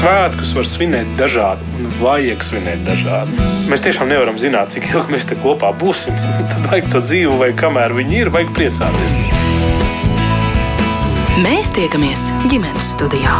[0.00, 3.34] Svētkus var svinēt dažādi un vajag svinēt dažādi.
[3.68, 6.16] Mēs tiešām nevaram zināt, cik ilgi mēs te kopā būsim.
[6.54, 9.12] Tad vajag to dzīvu, vai kamēr viņi ir, vajag priecāties.
[11.44, 13.36] Mēs tiekamies ģimenes studijā.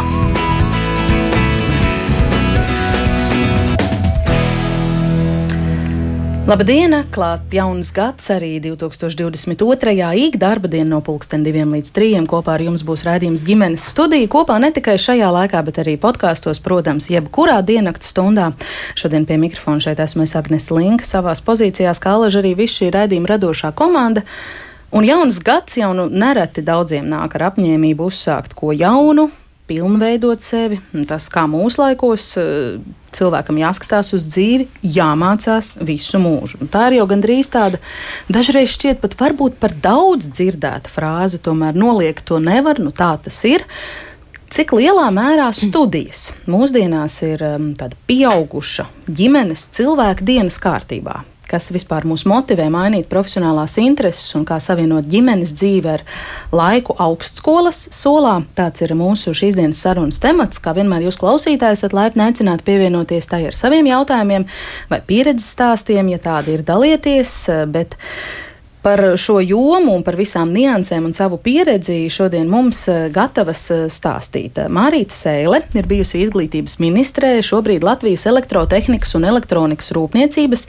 [6.51, 6.91] Labdien!
[7.15, 9.93] Klāt jauns gads arī 2022.
[10.19, 12.25] īk darba diena no pulksten 2 līdz 3.
[12.27, 14.27] Kopā ar jums būs raidījums ģimenes studija.
[14.27, 18.49] Kopā ne tikai šajā laikā, bet arī podkāstos, protams, jebkurā diennakts stundā.
[18.99, 22.91] Šodien pie mikrofona šeit esmu es Agnes Linka, savās pozīcijās, kā alaži arī viss šī
[22.97, 24.25] raidījuma radošā komanda.
[24.91, 29.29] Un jauns gads jau nu nereti daudziem nāk ar apņēmību uzsākt ko jaunu,
[29.71, 30.79] pilnveidot sevi.
[31.07, 32.75] Tas, kā mūsdienās eh,
[33.15, 36.61] cilvēkam jāskatās uz dzīvi, jāmācās visu mūžu.
[36.63, 37.79] Un tā ir jau gandrīz tāda,
[38.31, 43.39] dažreiz šķiet pat varbūt par daudz dzirdēta frāze, tomēr noliegt to nevar, nu tā tas
[43.47, 43.65] ir.
[44.51, 51.21] Cik lielā mērā studijas mūsdienās ir um, tāda pieauguša ģimenes cilvēka dienas kārtībā?
[51.51, 56.05] Kas vispār mūs motivē mainīt profesionālās intereses un kā savienot ģimenes dzīvi ar
[56.55, 58.37] laiku augstskolas solā.
[58.57, 60.61] Tāds ir mūsu šīs dienas sarunas temats.
[60.63, 64.47] Kā vienmēr jūs klausītājs esat laipni aicināti pievienoties tai ar saviem jautājumiem
[64.91, 67.33] vai pieredzes stāstiem, ja tādi ir dalieties.
[67.73, 67.97] Bet
[68.81, 73.83] Par šo jomu un par visām niansēm un savu pieredzi šodien mums eh, gatavas eh,
[73.93, 74.57] stāstīt.
[74.73, 80.65] Mārīta Sēle ir bijusi izglītības ministrē, šobrīd Latvijas elektrotehnikas un elektronikas rūpniecības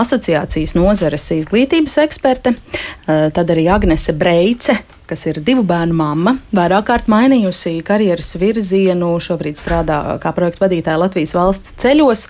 [0.00, 4.78] asociācijas nozares izglītības eksperte, eh, tad arī Agnese Breice,
[5.10, 11.00] kas ir divu bērnu mamma, vairāk kārt mainījusi karjeras virzienu, šobrīd strādā kā projektu vadītāja
[11.02, 12.26] Latvijas valsts ceļos.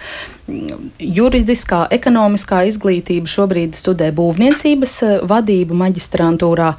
[1.00, 6.74] Juridiskā, ekonomiskā izglītība šobrīd studē būvniecības eh, vadību maģistrantūrā.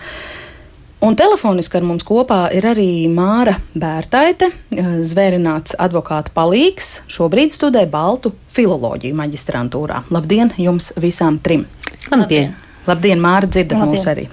[1.02, 7.00] Un telefoniski ar mums kopā ir arī Māra Bērtaite, eh, zvērināts advokāta palīgs.
[7.12, 10.04] Šobrīd studē Baltu filoloģiju maģistrantūrā.
[10.14, 11.68] Labdien jums visām trim!
[12.12, 12.58] Labdien!
[12.90, 14.28] Labdien, Māra, dzirdat mūs arī!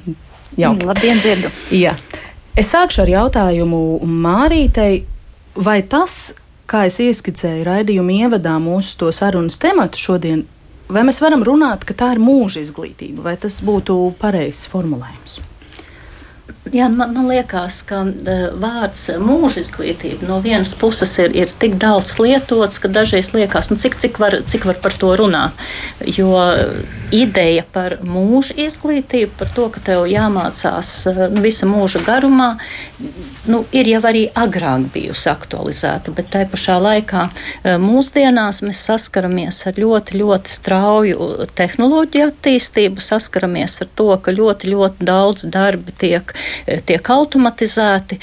[0.58, 0.82] Jauki.
[0.82, 1.50] Mm, labdien, dzirdu.
[1.74, 1.94] Jā.
[2.58, 5.04] Es sākšu ar jautājumu Mārītei.
[5.58, 6.34] Vai tas,
[6.70, 10.44] kā es ieskicēju raidījuma ievadā mūsu to sarunas tematu šodien,
[10.90, 15.40] vai mēs varam runāt, ka tā ir mūža izglītība, vai tas būtu pareizs formulējums?
[16.74, 21.78] Jā, man, man liekas, ka uh, vārds mūža izglītība no vienas puses ir, ir tik
[21.80, 25.56] daudz lietots, ka dažreiz liekas, nu, cik, cik, var, cik var par to runāt.
[26.04, 26.34] Jo
[27.14, 32.50] ideja par mūža izglītību, par to, ka tev jāmācās uh, nu, visa mūža garumā,
[33.48, 39.62] nu, ir jau arī agrāk bijusi aktualizēta, bet tai pašā laikā uh, mūsdienās mēs saskaramies
[39.70, 46.34] ar ļoti, ļoti strauju tehnoloģiju attīstību, saskaramies ar to, ka ļoti, ļoti daudz darbi tiek
[46.88, 48.18] tiek automatizēti.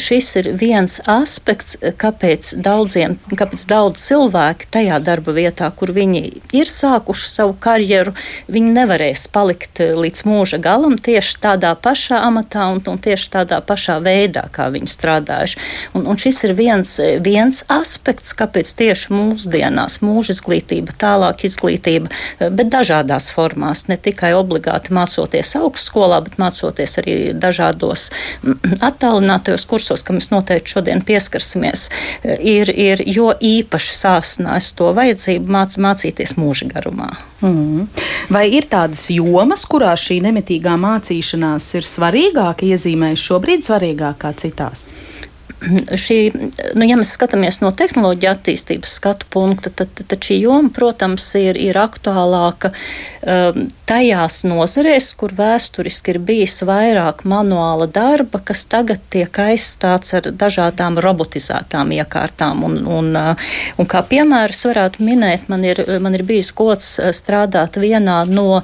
[0.00, 6.22] Šis ir viens aspekts, kāpēc daudziem, kāpēc daudz cilvēki tajā darba vietā, kur viņi
[6.56, 8.14] ir sākuši savu karjeru,
[8.52, 13.98] viņi nevarēs palikt līdz mūža galam tieši tādā pašā amatā un, un tieši tādā pašā
[14.04, 15.62] veidā, kā viņi strādājuši.
[15.98, 22.10] Un, un šis ir viens, viens aspekts, kāpēc tieši mūsdienās mūža izglītība, tālāk izglītība,
[22.40, 28.10] bet dažādās formās, ne tikai obligāti mācoties augstskolā, bet mācoties arī dažādās dažādos
[28.80, 31.88] attālinātajos kursos, kam mēs noteikti šodien pieskarsimies,
[32.40, 37.10] ir, ir jo īpaši sāsnājis to vajadzību māc, mācīties mūža garumā.
[37.40, 37.88] Mm.
[38.30, 44.92] Vai ir tādas jomas, kurās šī nemitīgā mācīšanās ir svarīgāka, iezīmējas šobrīd svarīgāk kā citās?
[45.96, 46.18] Šī,
[46.76, 51.56] nu, ja mēs skatāmies no tehnoloģija attīstības skatu punkta, tad, tad šī joma, protams, ir,
[51.56, 59.40] ir aktuālāka um, tajās nozarēs, kur vēsturiski ir bijis vairāk manuāla darba, kas tagad tiek
[59.46, 62.64] aizstāts ar dažādām robotizētām iekārtām.
[62.66, 63.48] Un, un, uh,
[63.80, 68.60] un kā piemērs varētu minēt, man ir, man ir bijis gods uh, strādāt vienā no
[68.60, 68.62] uh,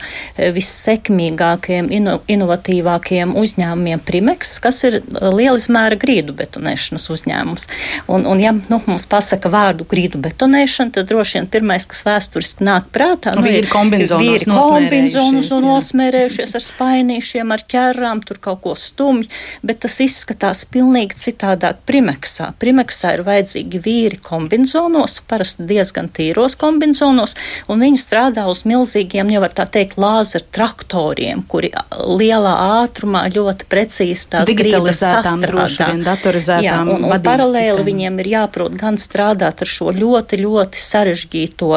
[0.59, 7.67] vissekmīgākajiem, ino, inovatīvākajiem uzņēmumiem Primex, kas ir lielizmēra grīdu betonēšana betonēšanas uzņēmums.
[8.09, 12.65] Un, un ja nu, mums pasaka vārdu grīdu betonēšana, tad droši vien pirmais, kas vēsturiski
[12.65, 19.29] nāk prātā, nu, ir kombinzonus un nosmērējušies ar spainīšiem, ar ķērām, tur kaut ko stumj,
[19.63, 22.53] bet tas izskatās pilnīgi citādāk primeksā.
[22.59, 27.37] Primeksā ir vajadzīgi vīri kombinzonos, parasti diezgan tīros kombinzonos,
[27.69, 31.73] un viņi strādā uz milzīgiem, jau var tā teikt, lāzeru traktoriem, kuri
[32.03, 35.51] lielā ātrumā ļoti precīzi tās grīdas sastrādā.
[35.53, 37.87] Droši vien datorizētām Jā, un, un paralēli sistēma.
[37.87, 41.71] viņiem ir jāprot gan strādāt ar šo ļoti, ļoti sarežģīto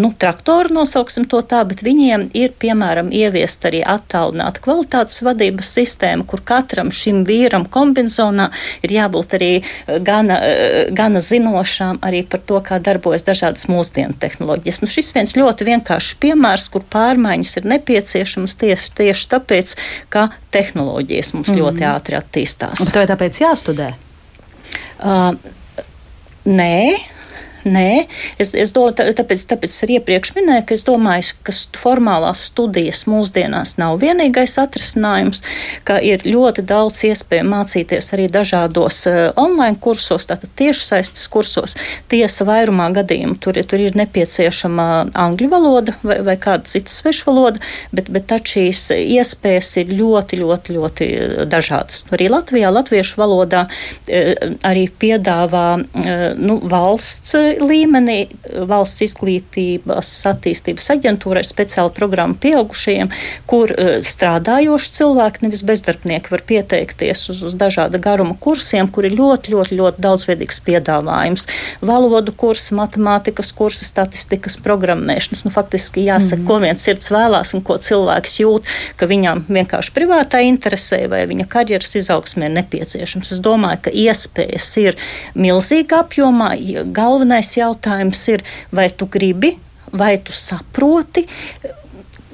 [0.00, 6.26] nu, traktoru, nosauksim to tā, bet viņiem ir, piemēram, ieviest arī attālināta kvalitātes vadības sistēma,
[6.28, 8.48] kur katram šim vīram kombinzonā
[8.86, 9.52] ir jābūt arī
[10.04, 10.40] gana,
[10.94, 14.82] gana zinošām arī par to, kā darbojas dažādas mūsdienu tehnoloģijas.
[14.84, 19.74] Nu, šis viens ļoti vienkāršs piemērs, kur pārmaiņas ir nepieciešamas tieši, tieši tāpēc,
[20.12, 21.62] ka tehnoloģijas mums mm.
[21.62, 22.84] ļoti ātri attīstās.
[22.84, 23.94] Un tev tāpēc jāstudē?
[24.98, 25.30] Uh,
[26.44, 26.98] nē,
[27.68, 28.06] Nē,
[28.40, 33.04] es, es domāju, tāpēc, tāpēc es arī iepriekš minēju, ka es domāju, ka formālās studijas
[33.10, 35.42] mūsdienās nav vienīgais atrisinājums,
[35.88, 41.76] ka ir ļoti daudz iespēju mācīties arī dažādos uh, online kursos, tātad tiešsaistes kursos.
[42.08, 44.88] Tiesa vairumā gadījumu tur, tur ir nepieciešama
[45.18, 47.60] angļu valoda vai, vai kāda cita svešvaloda,
[47.92, 51.10] bet, bet taču šīs iespējas ir ļoti, ļoti, ļoti
[51.50, 52.06] dažādas.
[52.14, 58.18] Arī Latvijā, latviešu valodā uh, arī piedāvā uh, nu, valsts līmenī
[58.68, 63.12] valsts izglītības attīstības aģentūra ir speciāla programma pieaugušajiem,
[63.50, 69.16] kur uh, strādājoši cilvēki, nevis bezdarbnieki, var pieteikties uz, uz dažāda garuma kursiem, kur ir
[69.18, 71.48] ļoti, ļoti, ļoti daudzveidīgs piedāvājums.
[71.84, 75.46] Valodu kursi, matemātikas kursi, statistikas programmēšanas.
[75.46, 79.92] Nu, faktiski jāsaka, mm ko viens sirds vēlās un ko cilvēks jūt, ka viņam vienkārši
[79.94, 83.34] privātā interesē vai viņa karjeras izaugsmē nepieciešams.
[83.36, 84.98] Es domāju, ka iespējas ir
[85.38, 86.54] milzīga apjomā.
[86.96, 88.42] Galvenais galvenais jautājums ir,
[88.72, 89.58] vai tu gribi,
[89.92, 91.26] vai tu saproti,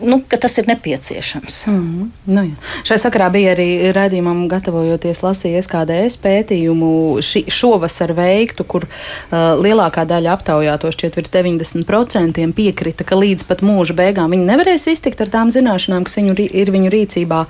[0.05, 1.67] nu, ka tas ir nepieciešams.
[1.67, 2.09] Mm -hmm.
[2.25, 2.55] nu, jā.
[2.85, 10.05] Šai sakarā bija arī redzējumam, gatavojoties lasīt SKDS pētījumu ši, šovasar veiktu, kur uh, lielākā
[10.09, 15.29] daļa aptaujāto šķiet virs 90% piekrita, ka līdz pat mūža beigām viņi nevarēs iztikt ar
[15.29, 17.45] tām zināšanām, kas viņu, ir viņu rīcībā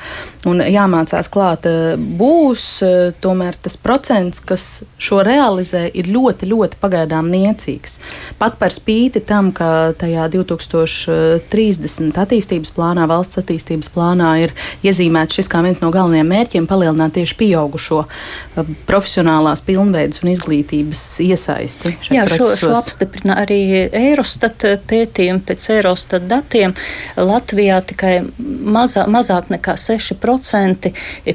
[0.45, 1.67] un jāmācās klāt.
[1.67, 8.01] Uh, būs uh, tomēr tas procents, kas šo realizē, ir ļoti, ļoti pagaidām niecīgs.
[8.39, 14.53] Pat par spīti tam, ka tajā 2030 attīstībā attīstības plānā, valsts attīstības plānā ir
[14.85, 21.03] iezīmēts šis kā viens no galvenajiem mērķiem- palielināt tieši pieaugušo uh, profesionālās pilnveidas un izglītības
[21.25, 21.97] iesaisti.
[22.13, 25.43] Jā, šo, šo apstiprina arī Eurostat pētījumi.
[25.45, 26.75] Pēc Eurostat datiem
[27.17, 30.93] Latvijā tikai mazā, mazāk nekā 6%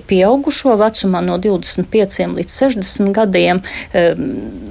[0.09, 4.23] pieaugušo vecumā no 25 līdz 60 gadiem um,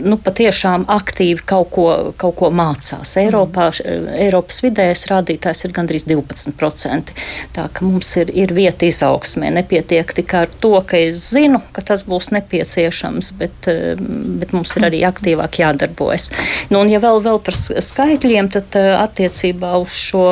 [0.04, 3.16] nu, patiešām aktīvi kaut ko, kaut ko mācās.
[3.20, 4.08] Eiropā, mm.
[4.28, 6.27] Eiropas vidējais rādītājs ir gandrīz 20%.
[6.28, 7.14] 12%.
[7.56, 9.50] Tā ka mums ir, ir vieta izaugsmē.
[9.58, 13.94] Nepietiek tikai ar to, ka es zinu, ka tas būs nepieciešams, bet, eh,
[14.42, 16.30] bet mums ir arī aktīvāk jādarbojas.
[16.70, 20.28] Nu, un, ja vēl, vēl par skaitļiem, tad eh, attiecībā uz šo,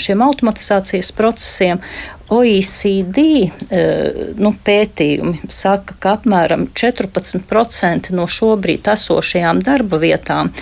[0.00, 1.82] šiem automatizācijas procesiem
[2.28, 10.52] OECD eh, nu, pētījumi saka, ka apmēram 14% no šobrīd esošajām darba vietām,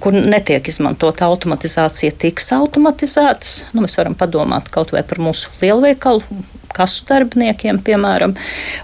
[0.00, 3.54] kur netiek izmantota automatizācija, tiks automatizētas.
[3.74, 6.24] Nu, mēs varam padomāt kaut vai par mūsu lielveikalu
[6.80, 8.34] kasu darbiniekiem, piemēram,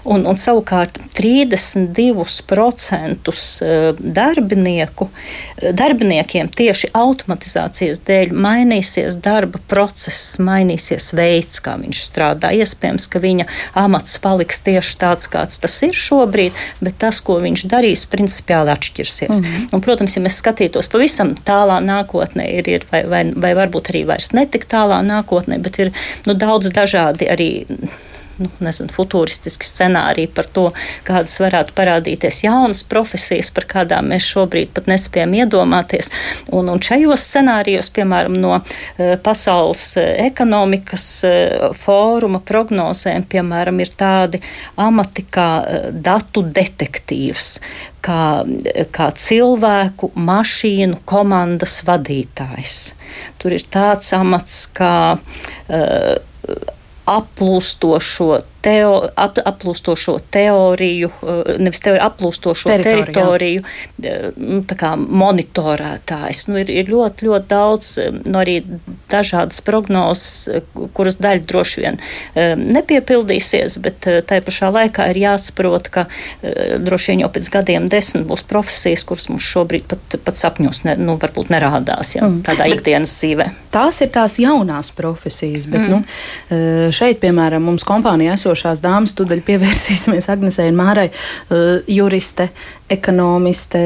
[0.05, 11.13] un, un savukārt 32% eh, darbinieku, eh, darbiniekiem tieši automatizācijas dēļ mainīsies darba process, mainīsies
[11.17, 12.47] veids, kā viņš strādā.
[12.53, 13.45] Iespējams, ka viņa
[13.81, 16.51] amats paliks tieši tāds, kāds tas ir šobrīd,
[16.83, 19.37] bet tas, ko viņš darīs, principiāli atšķirsies.
[19.39, 19.67] Mm -hmm.
[19.73, 24.05] un, protams, ja mēs skatītos pavisam tālā nākotnē, ir, ir vai, vai, vai varbūt arī
[24.05, 25.91] vairs netik tālā nākotnē, bet ir
[26.27, 27.49] nu, daudz dažādi arī
[28.41, 30.65] nu, nezinu, futūristiski scenāriji par to,
[31.07, 36.11] kādas varētu parādīties jaunas profesijas, par kādām mēs šobrīd pat nespējam iedomāties.
[36.53, 43.93] Un, un šajos scenārijos, piemēram, no uh, Pasaules uh, ekonomikas uh, fóruma prognozēm, piemēram, ir
[43.97, 44.41] tādi
[44.81, 45.49] amati kā
[45.91, 47.49] datu detektīvs,
[48.05, 48.21] kā,
[48.93, 52.79] kā cilvēku mašīnu komandas vadītājs.
[53.41, 56.75] Tur ir tāds amats kā uh,
[57.07, 63.63] aplūstošo teo, ap, aplūstošo teoriju, eh, nevis teoriju, aplūstošo teritoriju, teritoriju
[64.03, 64.61] eh, nu,
[65.21, 66.47] monitorētājs.
[66.51, 68.57] Nu, ir, ir ļoti, ļoti daudz eh, nu, arī
[69.11, 70.49] dažādas prognozes,
[70.97, 71.99] kuras daļa droši vien
[72.57, 76.05] nepiepildīsies, bet tai pašā laikā ir jāsaprot, ka
[76.83, 80.97] droši vien jau pēc gadiem desmit būs profesijas, kuras mums šobrīd pat, pat sapņos ne,
[80.99, 82.43] nu, varbūt nerādās ja, mm.
[82.47, 83.47] tādā ikdienas dzīvē.
[83.73, 85.93] Tās ir tās jaunās profesijas, bet mm.
[85.93, 92.49] nu, šeit, piemēram, mums kompānijā esošās dāmas, tūdaļ pievērsīsimies Agnesei un Mārai, uh, juriste,
[92.91, 93.79] ekonomiste,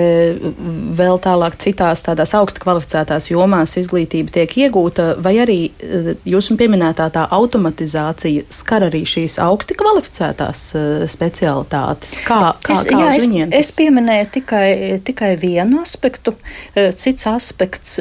[0.97, 7.07] vēl tālāk citās tādās augsti kvalificētās jomās izglītība tiek iegūta, vai arī eh, jūsu pieminētā
[7.15, 12.19] tā automatizācija skar arī šīs augsti kvalificētās eh, specialitātes?
[12.27, 13.55] Kā, kā, es, kā jā, es, viņiem?
[13.61, 14.67] es pieminēju tikai,
[15.09, 16.35] tikai vienu aspektu.
[16.75, 17.97] Eh, Cits aspekts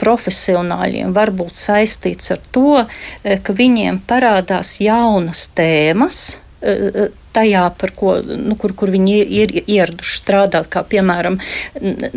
[0.00, 2.82] profesionāļiem var būt saistīts ar to,
[3.24, 6.26] ka viņiem parādās jaunas tēmas
[7.36, 7.66] tajā,
[7.96, 10.68] ko, nu, kur, kur viņi ir ieraduši strādāt.
[10.72, 11.38] Kā piemēram,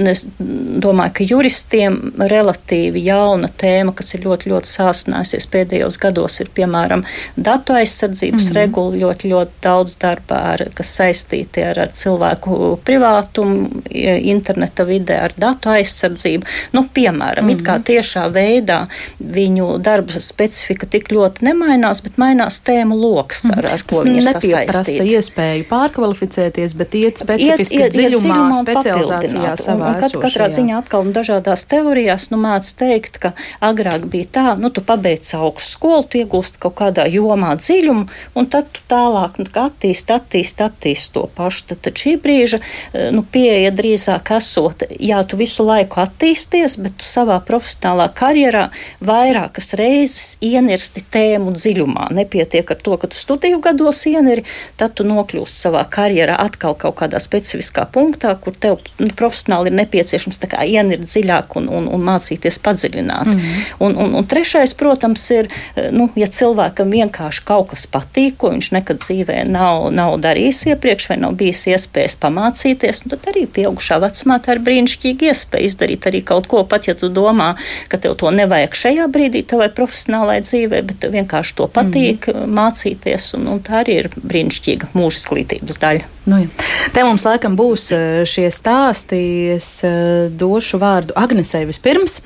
[0.10, 6.52] es domāju, ka juristiem relatīvi jauna tēma, kas ir ļoti, ļoti sāsinājusies pēdējos gados, ir
[6.56, 8.98] piemēram datu aizsardzības mm regula.
[9.00, 15.72] Ļoti, ļoti daudz darba, ar, kas saistīti ar, ar cilvēku privātumu, interneta vidē, ar datu
[15.76, 16.48] aizsardzību.
[16.76, 17.86] Nu, piemēram, mm it kā mhm.
[17.88, 18.80] tiešā veidā
[19.20, 25.09] viņu darba specifika tik ļoti nemainās, bet mainās tēmu lokus, ar, ar ko viņi sasaistīti
[25.10, 30.50] iespēju pārkvalificēties, bet iet specifiski iet, iet, dziļumā, iet specializācijā savā un, un kat, katrā
[30.54, 33.34] ziņā atkal dažādās teorijās, nu mēdz teikt, ka
[33.66, 38.06] agrāk bija tā, nu tu pabeidz augstu skolu, tu iegūst kaut kādā jomā dziļumu,
[38.38, 41.66] un tad tu tālāk nu, attīst, attīst, attīst to pašu.
[41.72, 47.00] Tad, tad šī brīža, eh, nu, pieeja drīzāk esot, jā, tu visu laiku attīsties, bet
[47.02, 48.70] tu savā profesionālā karjerā
[49.04, 52.10] vairākas reizes ienirsti tēmu dziļumā.
[52.16, 54.46] Nepietiek ar to, ka tu studiju gados ieniri,
[54.80, 59.78] tad tu nokļūsi savā karjerā atkal kaut kādā specifiskā punktā, kur tev nu, profesionāli ir
[59.80, 63.32] nepieciešams ienirt dziļāk un, un, un mācīties padziļināt.
[63.32, 63.66] Mm -hmm.
[63.86, 65.50] un, un, un trešais, protams, ir,
[65.92, 71.10] nu, ja cilvēkam vienkārši kaut kas patīk, ko viņš nekad dzīvē nav, nav darījis iepriekš,
[71.10, 76.08] vai nav bijis iespējas pamācīties, nu, tad arī pieaugušā vecumā tā ir brīnišķīga iespēja izdarīt
[76.10, 77.54] arī kaut ko, pat ja tu domā,
[77.88, 82.34] ka tev to nevajag šajā brīdī, tavai profesionālajai dzīvē, bet tev vienkārši to patīk mm
[82.34, 82.56] -hmm.
[82.60, 86.08] mācīties, un, un tā arī ir brīnišķīga mūža izglītības daļa.
[86.30, 86.68] Nu, jā.
[86.94, 89.20] Te mums laikam būs eh, šie stāsti.
[89.56, 92.20] Es eh, došu vārdu Agnesei vispirms.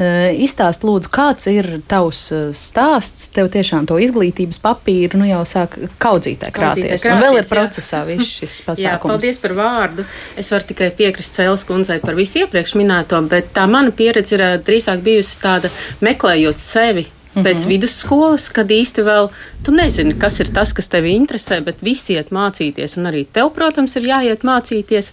[0.00, 2.22] Eh, izstāst, lūdzu, kāds ir tavs
[2.56, 3.28] stāsts.
[3.34, 7.04] Tev tiešām to izglītības papīru nu, jau sāk kaudzītē krāties.
[7.04, 8.86] krāties un vēl ir procesā viss šis pasākums.
[8.86, 10.08] Jā, paldies par vārdu.
[10.40, 14.46] Es varu tikai piekrist Cēlas kundzei par visu iepriekš minēto, bet tā mana pieredze ir
[14.66, 15.72] drīzāk bijusi tāda
[16.04, 17.46] meklējot sevi Mm -hmm.
[17.46, 19.28] Pēc vidusskolas, kad īsti vēl
[19.62, 23.50] tu nezini, kas ir tas, kas tevi interesē, bet visi iet mācīties, un arī tev,
[23.54, 25.10] protams, ir jāiet mācīties.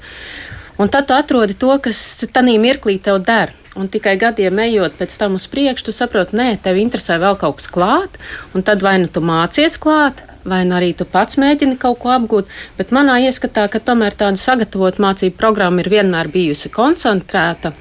[0.77, 3.53] Un tad tu atrodi to, kas tajā mirklī tev der.
[3.75, 7.55] Un tikai gadiem ejot pēc tam uz priekšu, tu saproti, nē, tev interesē vēl kaut
[7.55, 8.09] kas klāt,
[8.53, 12.09] un tad vai nu tu mācies klāt, vai nu arī tu pats mēģini kaut ko
[12.09, 12.45] apgūt.
[12.77, 17.73] Bet manā ieskatā, ka tomēr tāda sagatavota mācību programma ir vienmēr bijusi koncentrēta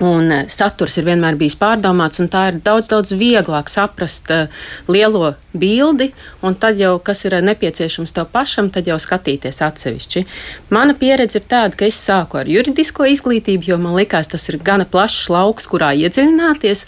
[0.00, 4.62] Un eh, saturs ir vienmēr bijis pārdomāts, un tā ir daudz, daudz vieglāk saprast uh,
[4.88, 6.10] lielo bildi,
[6.46, 10.24] un tad jau, kas ir nepieciešams tev pašam, tad jau skatīties atsevišķi.
[10.72, 14.56] Mana pieredze ir tāda, ka es sāku ar juridisko izglītību, jo man likās, tas ir
[14.64, 16.86] gana plašs lauks, kurā iedziļināties,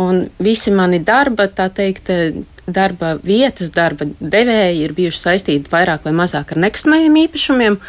[0.00, 6.08] un visi mani darba, tā teikt, eh, darba vietas, darba devēji ir bijuši saistīti vairāk
[6.08, 7.82] vai mazāk ar nekustamajiem īpašumiem.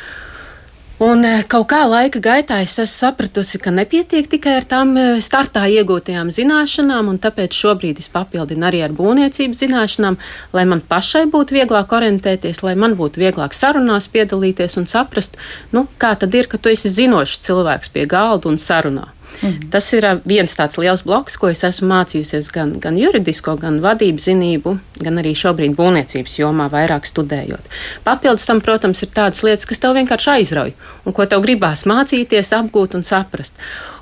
[0.97, 5.19] Un eh, kaut kā laika gaitā es esmu sapratusi, ka nepietiek tikai ar tām eh,
[5.21, 10.17] startā iegūtajām zināšanām, un tāpēc šobrīd es papildinu arī ar būvniecības zināšanām,
[10.57, 15.37] lai man pašai būtu vieglāk orientēties, lai man būtu vieglāk sarunās piedalīties un saprast,
[15.69, 19.05] nu, kā tad ir, ka tu esi zinošs cilvēks pie galda un sarunā.
[19.41, 19.69] Mhm.
[19.73, 24.29] Tas ir viens tāds liels bloks, ko es esmu mācījusies gan, gan juridisko, gan vadības
[24.29, 27.69] zinību, gan arī šobrīd būvniecības jomā vairāk studējot.
[28.03, 30.73] Papildus tam, protams, ir tādas lietas, kas tev vienkārši aizrauj
[31.05, 33.55] un ko tev gribās mācīties, apgūt un saprast.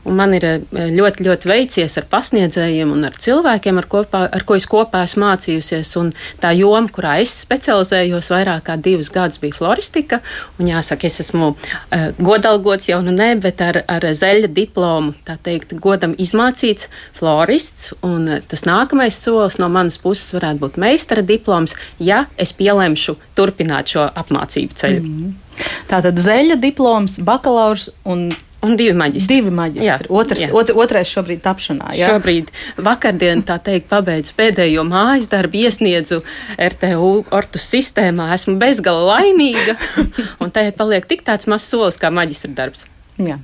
[0.06, 0.62] Un man ir eh,
[0.94, 5.26] ļoti, ļoti veicies ar pasniedzējiem un ar cilvēkiem, ar, kopā, ar ko es kopā esmu
[5.26, 5.94] mācījusies.
[6.02, 10.22] Un tā joma, kurā es specializējos vairāk kā divus gadus, bija floristika.
[10.60, 15.38] Un jāsaka, es esmu uh, godalgots jau nu ne, bet ar, ar zeļa diplomu, tā
[15.42, 17.96] teikt, godam izmācīts florists.
[18.06, 23.18] Un uh, tas nākamais solis no manas puses varētu būt meistara diploms, ja es pielemšu
[23.38, 25.02] turpināt šo apmācību ceļu.
[25.02, 25.42] Mm -hmm.
[25.90, 28.30] Tātad zeļa diploms, bakalaurs un
[28.66, 29.38] Un divi maģistri.
[29.38, 30.10] Divi maģistri.
[30.10, 30.50] Jā, Otrs, jā.
[30.58, 31.94] Ot, otrais šobrīd tapšanā.
[31.98, 32.12] Jā?
[32.14, 36.22] Šobrīd vakardien, tā teikt, pabeidzu pēdējo mājas darbu, iesniedzu
[36.58, 39.78] RTU ortus sistēmā, esmu bezgala laimīga,
[40.44, 42.88] un tagad paliek tik tāds mazs solis kā maģistra darbs.
[43.22, 43.40] Jā.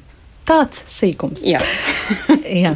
[0.47, 1.45] Tāds sīkums.
[1.47, 1.61] Jā.
[2.63, 2.75] jā.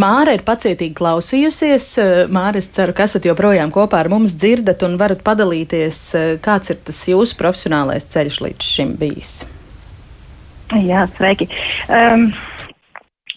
[0.00, 1.86] Māra ir pacietīgi klausījusies.
[2.32, 6.02] Māra, es ceru, ka esat joprojām kopā ar mums, dzirdat un varat padalīties,
[6.44, 9.34] kāds ir tas jūsu profesionālais ceļš līdz šim bijis.
[10.78, 11.48] Jā, sveiki.
[11.90, 12.28] Um,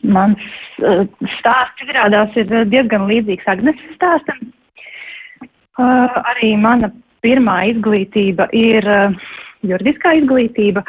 [0.05, 0.41] mans
[0.83, 1.05] uh,
[1.39, 4.51] stāsts izrādās ir diezgan līdzīgs Agneses stāstam.
[5.73, 6.91] Uh, arī mana
[7.25, 9.15] pirmā izglītība ir uh,
[9.65, 10.83] juridiskā izglītība,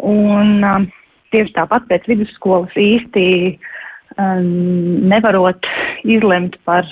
[0.00, 0.86] Un um,
[1.32, 3.26] tieši tāpat pēc vidusskolas īsti
[4.16, 5.68] um, nevarot
[6.02, 6.88] izlemt par,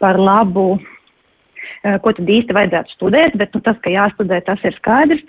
[0.00, 4.76] par labu, uh, ko tad īsti vajadzētu studēt, bet nu, tas, ka jāstudē, tas ir
[4.78, 5.24] skaidrs.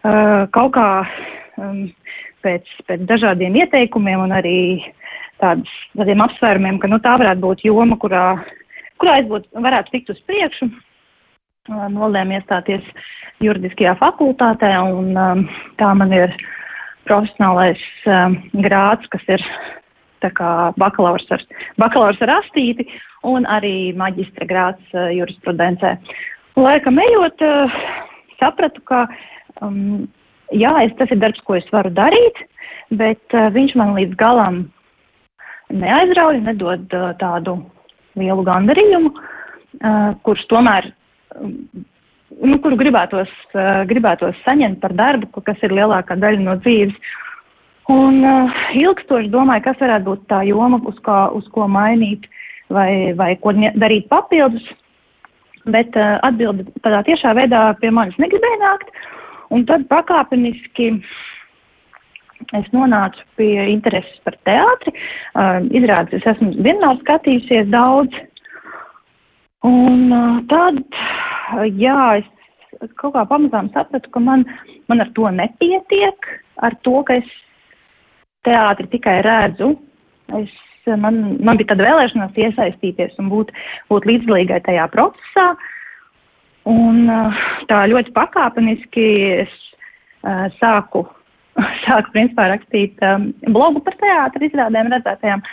[0.00, 0.86] Uh, kaut kā
[1.60, 1.88] um,
[2.44, 4.58] pēc, pēc dažādiem ieteikumiem un arī
[5.40, 8.24] tādas, tādiem apsvērumiem, ka nu, tā varētu būt joma, kurā,
[9.00, 10.70] kurā es būtu, varētu tikt uz priekšu.
[11.70, 12.86] Nolēmu iestāties
[13.44, 15.12] juridiskajā fakultātē, un
[15.80, 16.32] tā man ir
[17.08, 17.80] profesionālais
[18.64, 19.44] grāds, kas ir
[20.80, 21.44] bakalaurs ar,
[21.80, 22.88] bakalaurs ar astīti,
[23.24, 25.94] un arī maģistra grāds jurisprudencē.
[26.60, 27.44] Laikam ejot,
[28.40, 29.04] sapratu, ka
[29.64, 30.08] um,
[30.56, 32.38] jā, es, tas ir darbs, ko es varu darīt,
[32.90, 34.64] bet uh, viņš man līdz galam
[35.70, 37.60] neaizrauja, nedod uh, tādu
[38.18, 40.90] lielu gandarījumu, uh, kurš tomēr,
[41.38, 41.54] um,
[42.42, 46.96] nu, kuru gribētos, uh, gribētos saņemt par darbu, kas ir lielākā daļa no dzīves.
[47.90, 52.26] Un uh, ilgstoši domāju, kas varētu būt tā joma, uz, kā, uz ko mainīt
[52.70, 54.66] vai, vai ko darīt papildus,
[55.70, 58.94] bet uh, atbildi tādā tiešā veidā pie manis negribēja nākt.
[59.50, 60.92] Un tad pakāpeniski
[62.56, 64.94] es nonācu pie intereses par teātri.
[65.34, 68.14] Uh, izrādās, es esmu vienmēr skatījusies daudz.
[69.66, 70.80] Un uh, tad,
[71.76, 74.46] jā, es kaut kā pamazām sapratu, ka man,
[74.88, 76.30] man ar to nepietiek,
[76.64, 77.36] ar to, ka es
[78.46, 79.74] teātri tikai redzu.
[80.40, 80.54] Es,
[80.86, 83.52] man, man bija tāda vēlēšanās iesaistīties un būt,
[83.92, 85.50] būt līdzdalīgai tajā procesā.
[86.68, 87.08] Un
[87.70, 89.06] tā ļoti pakāpeniski
[89.40, 89.52] es
[90.26, 91.06] uh, sāku,
[91.86, 95.44] sāku principā rakstīt um, blogu par teātri izrādēm redzētajām.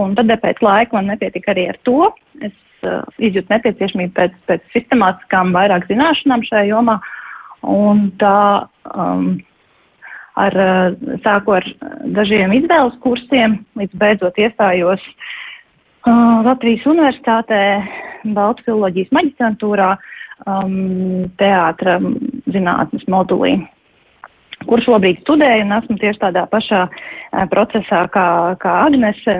[0.00, 2.10] Un tad pēc laika man nepietika arī ar to.
[2.44, 7.00] Es uh, izjūtu nepieciešamību pēc, pēc sistemātiskām vairāk zināšanām šajā jomā.
[7.66, 9.34] Un tā um,
[10.40, 10.56] ar,
[11.24, 11.66] sāku ar
[12.16, 15.02] dažiem izvēles kursiem, līdz beidzot iestājos
[16.06, 17.60] uh, Latvijas Universitātē,
[18.36, 19.94] Baltu filoloģijas maģistrantūrā,
[20.46, 21.98] um, teātra
[22.52, 23.56] zinātnes modulī,
[24.68, 28.26] kur šobrīd studēju un esmu tieši tādā pašā uh, procesā kā,
[28.62, 29.38] kā Agnese.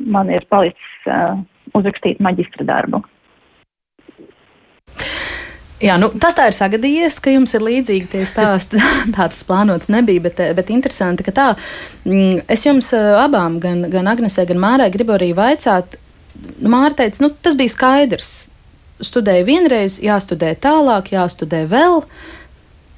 [0.00, 1.36] Man ir palicis uh,
[1.74, 3.02] uzrakstīt maģistra darbu.
[5.84, 8.78] Jā, nu, tas tā ir sagadījies, ka jums ir līdzīgi tie stāsti.
[9.16, 11.48] tā tas plānots nebija, bet, bet interesanti, ka tā.
[12.06, 15.98] Mm, es jums abām, gan, gan Agnesē, gan Mārai, gribu arī vaicāt.
[16.62, 18.32] Māra teica, nu, tas bija skaidrs.
[19.02, 22.04] Studēju vienreiz, jāstudē tālāk, jāstudē vēl.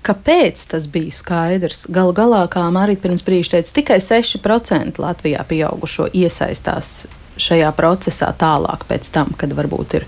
[0.06, 1.86] Kāpēc tas bija skaidrs?
[1.90, 7.08] Galu galā, kā Mārija pirms brīža teica, tikai 6% Latvijā pieaugušo iesaistās
[7.40, 10.06] šajā procesā tālāk, pēc tam, kad varbūt ir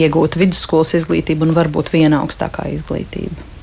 [0.00, 3.55] iegūta vidusskolas izglītība un varbūt viena augstākā izglītība.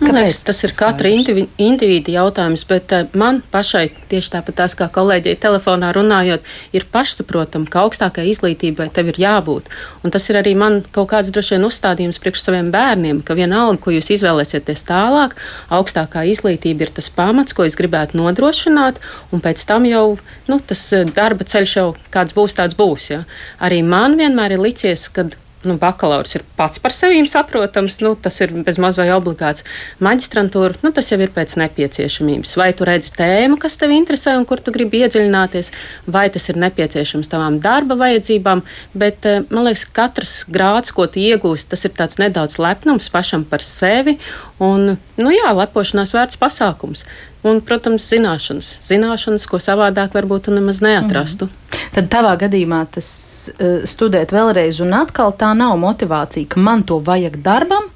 [0.00, 5.36] Liekas, tas ir katra individu, jautājums, bet uh, man pašai, tieši tāpat tās kā kolēģei
[5.38, 6.42] telefonā runājot,
[6.74, 9.70] ir pašsaprotami, ka augstākai izglītībai tev ir jābūt.
[10.02, 13.78] Un tas ir arī man kaut kāds droši vien uzstādījums priekš saviem bērniem, ka vienalga,
[13.84, 15.38] ko jūs izvēlēsieties tālāk,
[15.70, 18.98] augstākā izglītība ir tas pamats, ko es gribētu nodrošināt,
[19.30, 20.18] un pēc tam jau
[20.50, 23.12] nu, tas eh, darba ceļš jau kāds būs, tāds būs.
[23.14, 23.22] Ja?
[23.62, 28.36] Arī man vienmēr ir licies, kad nu, bakalaurs ir pats par sevi saprotams, nu, tas
[28.44, 29.64] ir bez maz vai obligāts.
[30.04, 32.54] Maģistrantūra, nu, tas jau ir pēc nepieciešamības.
[32.60, 35.70] Vai tu redzi tēmu, kas tev interesē un kur tu gribi iedziļināties,
[36.06, 41.22] vai tas ir nepieciešams tavām darba vajadzībām, bet eh, man liekas, katrs grāds, ko tu
[41.22, 44.18] iegūsi, tas ir nedaudz lepnums pašam par sevi
[44.62, 47.04] un, nu jā, lepošanās vērts pasākums.
[47.44, 48.70] Un, protams, zināšanas.
[48.88, 51.50] Zināšanas, ko savādāk varbūt nemaz neatrastu.
[51.50, 51.80] Mm.
[51.94, 53.08] Tad tavā gadījumā tas
[53.52, 57.90] uh, studēt vēlreiz un atkal tā nav motivācija, ka man to vajag darbam,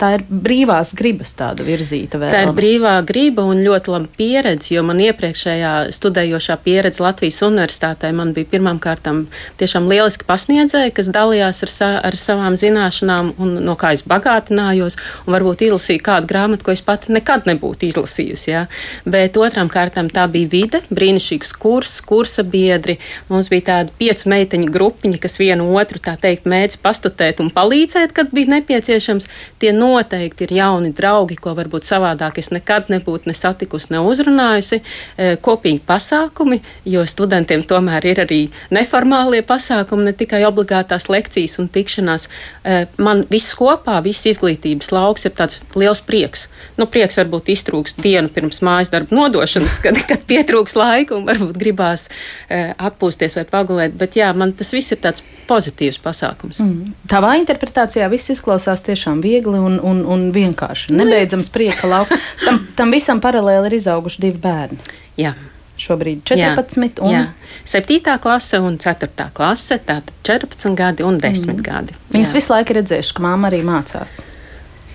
[0.00, 2.34] tā ir brīvās gribas tāda virzīta vēlme.
[2.34, 8.10] Tā ir brīvā griba un ļoti laba pieredze, jo man iepriekšējā studējošā pieredze Latvijas universitātē
[8.16, 9.24] man bija pirmām kārtām
[9.60, 14.98] tiešām lieliski pasniedzēji, kas dalījās ar, sa ar savām zināšanām un no kā es bagātinājos
[15.26, 18.50] un varbūt izlasīju kādu grāmatu, ko es pat nekad nebūtu izlasījusi.
[18.52, 18.66] Ja?
[19.08, 22.98] Bet otrām kārtām tā bija vide, brīnišķīgs kurs, kursa biedri.
[23.30, 28.14] Mums bija tāda piecu meiteņu grupiņa, kas vienu otru tā teikt mēdz pastutēt un palīdzēt,
[28.16, 29.28] kad bija nepieciešams.
[29.62, 34.80] Tie noteikti ir jauni draugi, ko varbūt savādāk es nekad nebūtu ne satikusi, ne uzrunājusi.
[34.82, 38.40] E, kopīgi pasākumi, jo studentiem tomēr ir arī
[38.74, 42.28] neformālie pasākumi, ne tikai obligātās lekcijas un tikšanās.
[42.64, 46.46] E, man viss kopā, viss izglītības lauks ir tāds liels prieks.
[46.80, 51.56] Nu, prieks varbūt iztrūks dienu pirms mājas darba nodošanas, kad, kad pietrūks laika un varbūt
[51.60, 52.08] gribās
[52.50, 56.60] e, atpūsties vai pagulēt, bet jā, man tas viss ir tāds pozitīvs pasākums.
[56.62, 56.94] Mm.
[57.10, 62.14] Tavā interpretācijā viss izklausās tiešām viegli un un, un, un vienkārši nebeidzams prieka lauks.
[62.44, 64.78] Tam, tam visam paralēli ir izauguši divi bērni.
[65.20, 65.34] Jā.
[65.76, 67.24] Šobrīd 14 jā, un jā.
[67.68, 68.14] 7.
[68.22, 69.26] klase un 4.
[69.36, 71.60] klase, tātad 14 gadi un 10 mm.
[71.66, 71.96] gadi.
[72.14, 74.22] Viņas visu laiku redzējuši, ka māma arī mācās.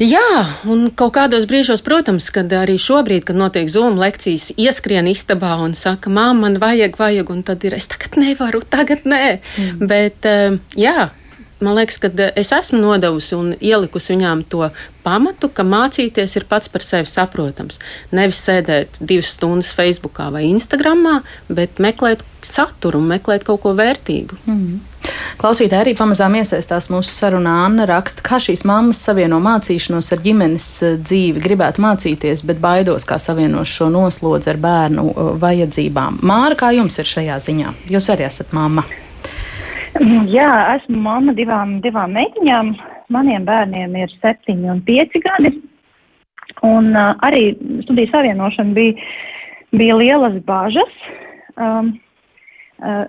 [0.02, 5.54] Jā, un kaut kādos brīžos, protams, kad arī šobrīd, kad notiek zūmu lekcijas, ieskrien istabā
[5.62, 9.26] un saka, māma, man vajag, vajag, un tad ir, es tagad nevaru, tagad nē.
[9.38, 9.92] Mm.
[9.92, 11.12] Bet, eh, jā,
[11.62, 14.70] man liekas, ka eh, es esmu nodevusi un ielikusi viņām to
[15.06, 17.80] pamatu, ka mācīties ir pats par sevi saprotams.
[18.12, 21.08] Nevis sēdēt divas stundas Facebook vai Instagram,
[21.50, 24.38] bet meklēt saturu meklēt kaut ko vērtīgu.
[24.50, 24.80] Mm.
[25.42, 27.56] Klausītāji arī pamazām iesaistās mūsu sarunā.
[27.66, 31.42] Anna raksta, kā šīs mammas savieno mācīšanos ar ģimenes eh, dzīvi.
[31.42, 36.22] Gribētu mācīties, bet baidos, kā savienos šo noslodzi ar bērnu eh, vajadzībām.
[36.22, 37.78] Māra, kā jums ir šajā ziņā?
[37.96, 38.86] Jūs arī esat mamma.
[40.32, 42.72] Jā, esmu mamma divām, divām meitiņām.
[43.12, 45.52] Maniem bērniem ir septiņi un pieci gadi.
[46.64, 47.52] Un uh, arī
[47.84, 49.10] studiju savienošana bija,
[49.76, 50.94] bija lielas bāžas.
[51.60, 51.94] Um,
[52.80, 53.04] uh,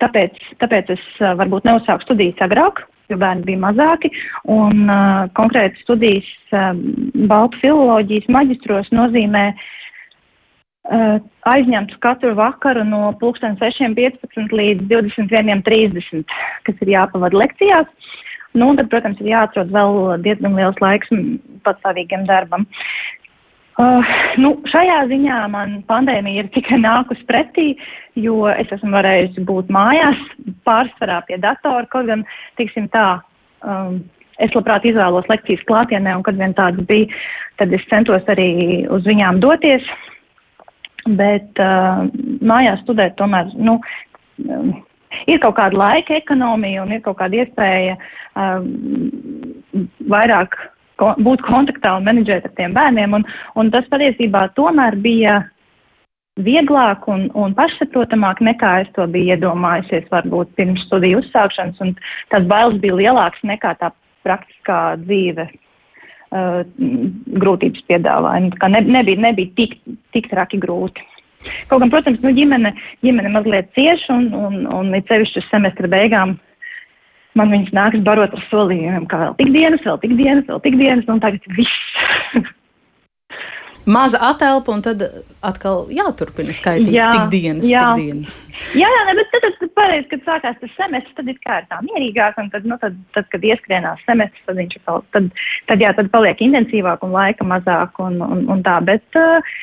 [0.00, 2.80] tāpēc, tāpēc es uh, varbūt neuzsāku studijas agrāk,
[3.12, 4.12] jo bērni bija mazāki.
[4.48, 6.72] Un uh, konkrēti studijas uh,
[7.28, 9.72] Baltu filoloģijas maģistros nozīmē Uh,
[11.50, 16.24] aizņemts katru vakaru no 6.15 līdz 21.30,
[16.66, 17.90] kas ir jāpavada lekcijās.
[18.56, 21.10] Nu, tad, protams, ir jāatrod vēl diezgan liels laiks
[21.66, 22.64] patstāvīgam darbam.
[23.76, 24.00] Uh,
[24.40, 27.74] nu, šajā ziņā man pandēmija ir tikai nākus pretī,
[28.16, 30.22] jo es esmu varējusi būt mājās,
[30.64, 32.24] pārsvarā pie datora, kaut gan,
[32.56, 33.18] tiksim tā,
[33.60, 33.98] um,
[34.40, 37.12] es labprāt izvēlos lekcijas klātienē, un kad vien tāds bija,
[37.60, 38.48] tad es centos arī
[38.88, 39.84] uz viņām doties
[41.18, 42.04] bet uh,
[42.44, 43.78] mājās studēt tomēr, nu,
[45.26, 48.62] ir kaut kāda laika ekonomija un ir kaut kāda iespēja uh,
[50.12, 50.56] vairāk
[51.00, 55.40] ko, būt kontaktā un menedžēt ar tiem bērniem, un, un tas patiesībā tomēr bija
[56.36, 61.94] vieglāk un, un pašsaprotamāk nekā es to biju iedomājusies varbūt pirms studiju uzsākšanas,
[62.32, 63.92] tās bailes bija lielākas nekā tā
[64.26, 65.46] praktiskā dzīve
[66.34, 66.62] uh,
[67.42, 68.46] grūtības piedāvāja.
[68.46, 69.76] Nu, ne, nebija, nebija tik,
[70.16, 71.04] tik traki grūti.
[71.70, 72.72] Kaut gan, protams, nu, ģimene,
[73.06, 76.36] ģimene mazliet cieši un, un, un ir sevišķi uz semestra beigām.
[77.36, 80.78] Man viņas nāks barot ar solījumiem, ka vēl tik dienas, vēl tik dienas, vēl tik
[80.80, 81.90] dienas, un tagad viss.
[83.86, 85.02] maza atelpa, un tad
[85.46, 87.84] atkal jāturpina skaitīt jā, tik dienas, jā.
[87.94, 88.34] tik dienas.
[88.74, 91.68] Jā, jā, ne, bet tad, tad, pareizi, kad sākās tas semestris, tad ir kā ir
[91.70, 95.30] tā mierīgāk, un tad, nu, tad, tad kad ieskrienās semestris, tad viņš atkal, tad,
[95.70, 99.56] tad jā, tad paliek intensīvāk un laika mazāk un, un, un tā, bet, uh,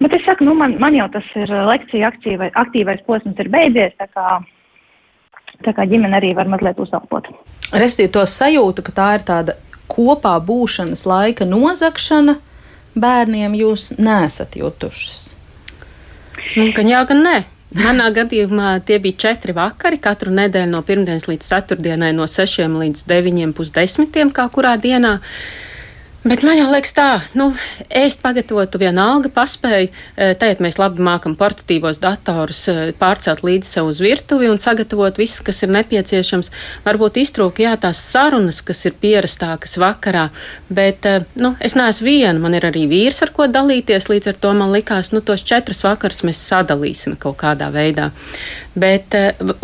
[0.00, 3.96] bet es saku, nu, man, man jau tas ir lekcija aktīvai, aktīvais posms ir beidzies,
[4.00, 4.38] tā kā,
[5.66, 7.28] tā kā ģimene arī var mazliet uzalpot.
[7.76, 12.38] Restīvi to sajūtu, ka tā ir tāda kopā būšanas laika nozakšana,
[12.94, 15.22] bērniem jūs nesat jutušas?
[16.56, 17.38] Nu, gan jā, gan nē.
[17.78, 23.04] Manā gadījumā tie bija četri vakari, katru nedēļu no pirmdienas līdz ceturtdienai, no sešiem līdz
[23.06, 25.20] deviņiem pusdesmitiem, kā kurā dienā.
[25.20, 25.69] Uh,
[26.20, 27.46] Bet man liekas, tā, nu,
[27.88, 29.88] ēst pagatavotu vienalga paspēju.
[29.88, 35.16] E, tagad mēs labi mākam portatīvos datorus e, pārcelt līdzi sev uz virtuvi un sagatavot
[35.16, 36.52] visu, kas ir nepieciešams.
[36.84, 40.26] Varbūt iztrūka, jā, tās sarunas, kas ir pierastākas vakarā,
[40.68, 44.40] bet, e, nu, es neesmu viena, man ir arī vīrs, ar ko dalīties, līdz ar
[44.44, 48.10] to man likās, nu, tos četrus vakarus mēs sadalīsim kaut kādā veidā.
[48.76, 49.16] Bet,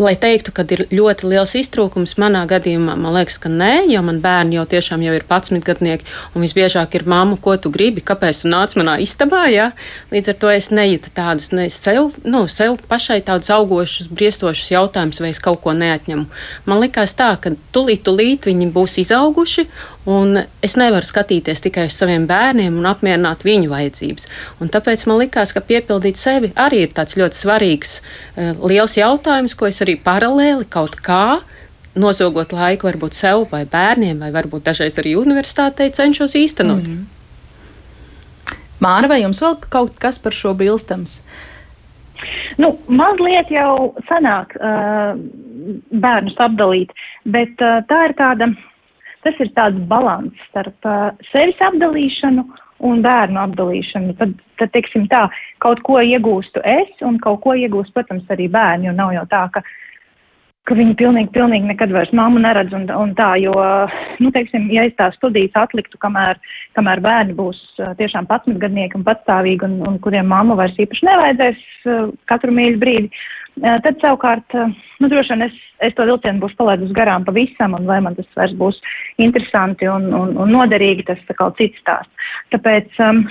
[0.02, 4.18] lai teiktu, ka ir ļoti liels iztrūkums, manā gadījumā man liekas, ka nē, jo man
[4.24, 6.08] bērni jau tiešām jau ir 11 gadnieki
[6.46, 9.44] visbiežāk ir mamma, ko tu gribi, kāpēc tu nāc manā istabā.
[9.52, 9.70] Ja?
[10.14, 15.20] Līdz ar to es nejūtu tādus ne sev, nu, sev pašai tādus augošus, briestošus jautājumus,
[15.22, 16.26] vai es kaut ko neatņemu.
[16.70, 19.66] Man likās tā, ka tulīt, tulīt viņi būs izauguši.
[20.06, 24.28] Un es nevaru skatīties tikai uz saviem bērniem un apmierināt viņu vajadzības.
[24.62, 29.58] Un tāpēc man likās, ka piepildīt sevi arī ir tāds ļoti svarīgs, uh, liels jautājums,
[29.58, 31.42] ko es arī paralēli kaut kādā
[31.96, 36.82] nozogot laiku varbūt sev vai bērniem, vai varbūt dažreiz arī universitātei cenšos īstenot.
[36.84, 37.04] Mm -hmm.
[38.80, 41.22] Māra, vai jums vēl kaut kas par šo bilstams?
[42.58, 45.16] Nu, mazliet jau sanāk uh,
[45.90, 46.92] bērnus apdalīt,
[47.24, 48.54] bet uh, tā ir tāda,
[49.24, 52.44] tas ir tāds balans starp uh, sevis apdalīšanu
[52.78, 54.16] un bērnu apdalīšanu.
[54.16, 55.28] Tad, tad, teiksim tā,
[55.58, 59.48] kaut ko iegūstu es un kaut ko iegūst, protams, arī bērni, jo nav jau tā,
[59.52, 59.66] ka uh,
[60.66, 63.54] ka viņi pilnīgi, pilnīgi nekad vairs mammu neredz un, un tā, jo,
[64.22, 66.40] nu, teiksim, ja es tās studijas atliktu, kamēr,
[66.78, 67.60] kamēr bērni būs
[68.00, 71.64] tiešām 11 gadnieki un patstāvīgi un, un kuriem mamma vairs īpaši nevajadzēs
[72.30, 73.24] katru mīļu brīdi,
[73.62, 74.58] tad savukārt,
[75.00, 78.28] nu, droši vien es, es to vilcienu būšu palaidus garām pavisam, un vai man tas
[78.36, 78.82] vairs būs
[79.22, 82.30] interesanti un, un, un noderīgi, tas kaut cits stāsts.
[82.52, 83.24] Tāpēc, um,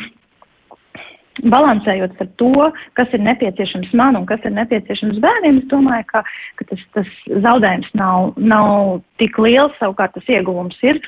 [1.43, 6.23] balansējot ar to, kas ir nepieciešams man un kas ir nepieciešams bērniem, es domāju, ka,
[6.65, 7.09] ka tas, tas
[7.45, 10.99] zaudējums nav, nav tik liels, savukārt tas ieguvums ir,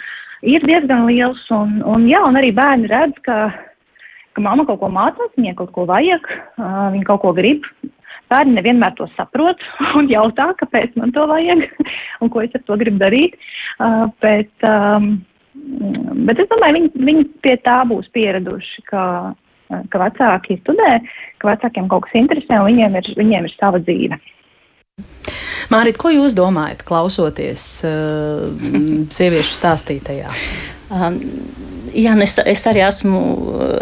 [0.46, 1.41] ir diezgan liels.
[1.54, 3.38] Un, un, jā, un arī bērni redz, ka,
[4.38, 7.65] ka mamma kaut ko mācās, viņai kaut ko vajag, uh, viņa kaut ko grib.
[8.32, 9.62] Bērni nevienmēr to saprot
[10.00, 11.65] un jautā, kāpēc man to vajag
[12.22, 13.36] un ko es ar to gribu darīt.
[13.80, 15.17] Uh, bet, um,
[16.30, 19.04] bet es domāju, viņi, viņi pie tā būs pieraduši, ka
[19.91, 20.98] ka vecāki studē,
[21.41, 24.20] ka vecākiem kaut kas interesē un viņiem ir, viņiem ir sava dzīve.
[25.74, 28.48] Mārīt, ko jūs domājat, klausoties uh,
[29.14, 30.34] sieviešu stāstītajā?
[30.88, 31.18] Um,
[31.92, 33.22] jā, nu es, es arī esmu,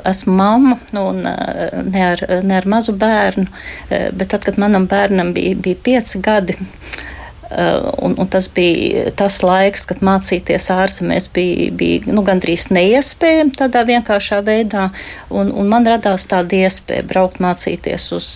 [0.06, 4.90] esmu mamma un uh, ne ar, ne ar mazu bērnu, uh, bet tad, kad manam
[4.90, 7.04] bērnam bija, bija pieci gadi, uh,
[7.50, 13.54] Eh, un, un tas bija tas laiks, kad mācīties ārzemēs bija, bija nu, gandrīz neiespējami
[13.60, 14.88] tādā vienkāršā veidā.
[15.30, 18.30] Un, un man radās tāda iespēja braukt mācīties uz,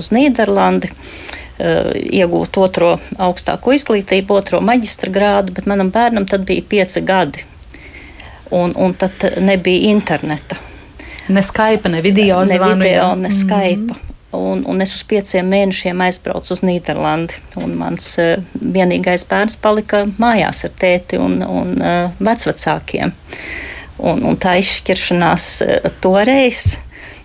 [0.00, 0.96] uz Nīderlandi eh,
[1.58, 7.44] iegūt otro augstāko izglītību, otro maģistra grādu, bet manam bērnam tad bija pieci gadi.
[8.54, 9.12] Un, un tad
[9.44, 10.56] nebija interneta.
[11.28, 12.76] Ne Skype, ne video zvanu.
[12.76, 13.76] Ne video, ne Skype.
[13.76, 14.08] Mm -hmm.
[14.30, 17.32] Un, un es uz pieciem mēnešiem aizbraucu uz Nīderlandi.
[17.74, 23.12] Mans uh, vienīgais bērns palika mājās ar tēti un, un uh, vecvecākiem.
[23.98, 26.76] Un, un tā izšķiršanās uh, toreiz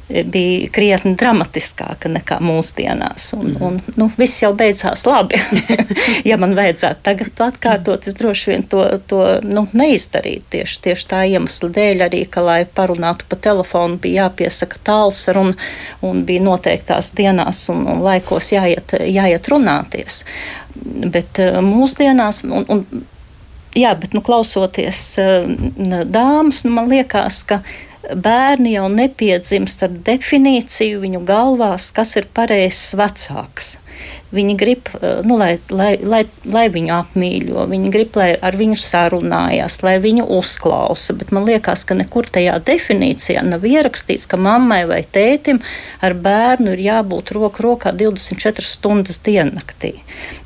[0.10, 3.30] bija krietni dramatiskāka nekā mūsdienās.
[3.38, 3.62] Un, mm.
[3.64, 5.40] un, nu, viss jau beidzās labi.
[6.30, 10.46] ja man vajadzētu tagad to atkārtot, es droši vien to, to nu, neizdarītu.
[10.58, 15.56] Tieši, tieši tā iemesla dēļ arī, ka, lai parunātu pa telefonu, bija jāpiesaka tālsaruna
[16.04, 20.24] un bija noteiktās dienās un, un laikos jāiet, jāiet runāties.
[20.84, 23.08] Bet uh, mūsdienās, un, un,
[23.78, 25.50] jā, bet nu, klausoties uh,
[26.04, 27.64] dāmas, nu, man liekas, ka
[28.12, 33.78] bērni jau nepiedzimst ar definīciju viņu galvās, kas ir pareizs vecāks.
[34.34, 38.76] Viņi grib, eh, nu, lai, lai, lai, lai viņu apmīļo, viņi grib, lai ar viņu
[38.82, 41.14] sarunājās, lai viņu uzklausa.
[41.14, 45.62] Bet man liekas, ka nekur tajā definīcijā nav ierakstīts, ka mammai vai tētim
[46.02, 50.00] ar bērnu ir jābūt roku rokā 24 stundas diennaktī.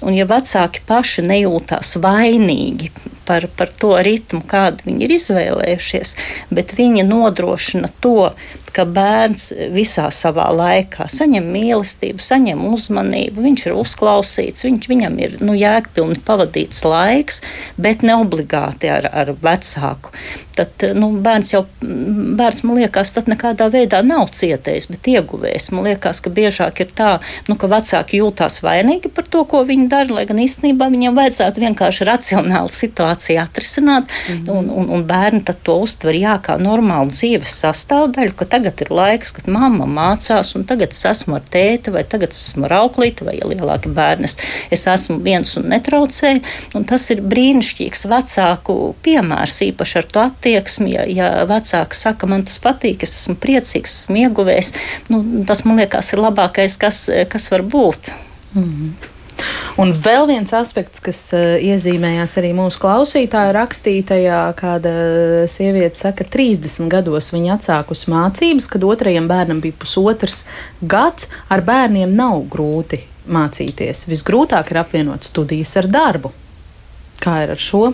[0.03, 2.91] Un ja vecāki paši nejūtās vainīgi
[3.27, 6.15] par, par to ritmu, kādu viņi ir izvēlējušies,
[6.53, 8.31] bet viņi nodrošina to,
[8.77, 15.37] ka bērns visā savā laikā saņem mīlestību, saņem uzmanību, viņš ir uzklausīts, viņš, viņam ir
[15.41, 17.41] nu, jēgpilni pavadīts laiks,
[17.81, 20.13] bet ne obligāti ar, ar vecāku.
[20.57, 25.67] Tad nu, bērns jau, bērns, man liekas, tad nekādā veidā nav cietējis, bet ieguvējis.
[25.75, 27.11] Man liekas, ka biežāk ir tā,
[27.45, 31.61] nu, ka vecāki jūtās vainīgi par to, ko viņi dara, lai gan īstenībā viņiem vajadzētu
[31.61, 34.57] vienkārši racionāli situāciju atrisināt, mm -hmm.
[34.57, 38.91] un, un, un bērni to uztver jā, kā normālu dzīves sastāvdaļu, ka tagad tagad ir
[38.91, 42.75] laiks, kad mamma mācās, un tagad es esmu ar tēti, vai tagad es esmu ar
[42.81, 44.29] auklīti, vai ja lielāki bērni.
[44.73, 46.43] Es esmu viens un netraucēju,
[46.75, 50.93] un tas ir brīnišķīgs vecāku piemērs, īpaši ar to attieksmi.
[50.97, 54.73] Ja, ja vecāks saka, man tas patīk, es esmu priecīgs, esmu ieguvējis,
[55.13, 58.11] nu, tas man liekas ir labākais, kas, kas var būt.
[58.55, 59.13] Mm -hmm.
[59.77, 64.93] Un vēl viens aspekts, kas uh, iezīmējās arī mūsu klausītāju rakstītajā, kāda
[65.51, 70.45] sieviete saka, 30 gados viņa atsākus mācības, kad otrajam bērnam bija pusotrs
[70.81, 74.07] gads, ar bērniem nav grūti mācīties.
[74.09, 76.33] Visgrūtāk ir apvienot studijas ar darbu.
[77.21, 77.91] Kā ir ar šo?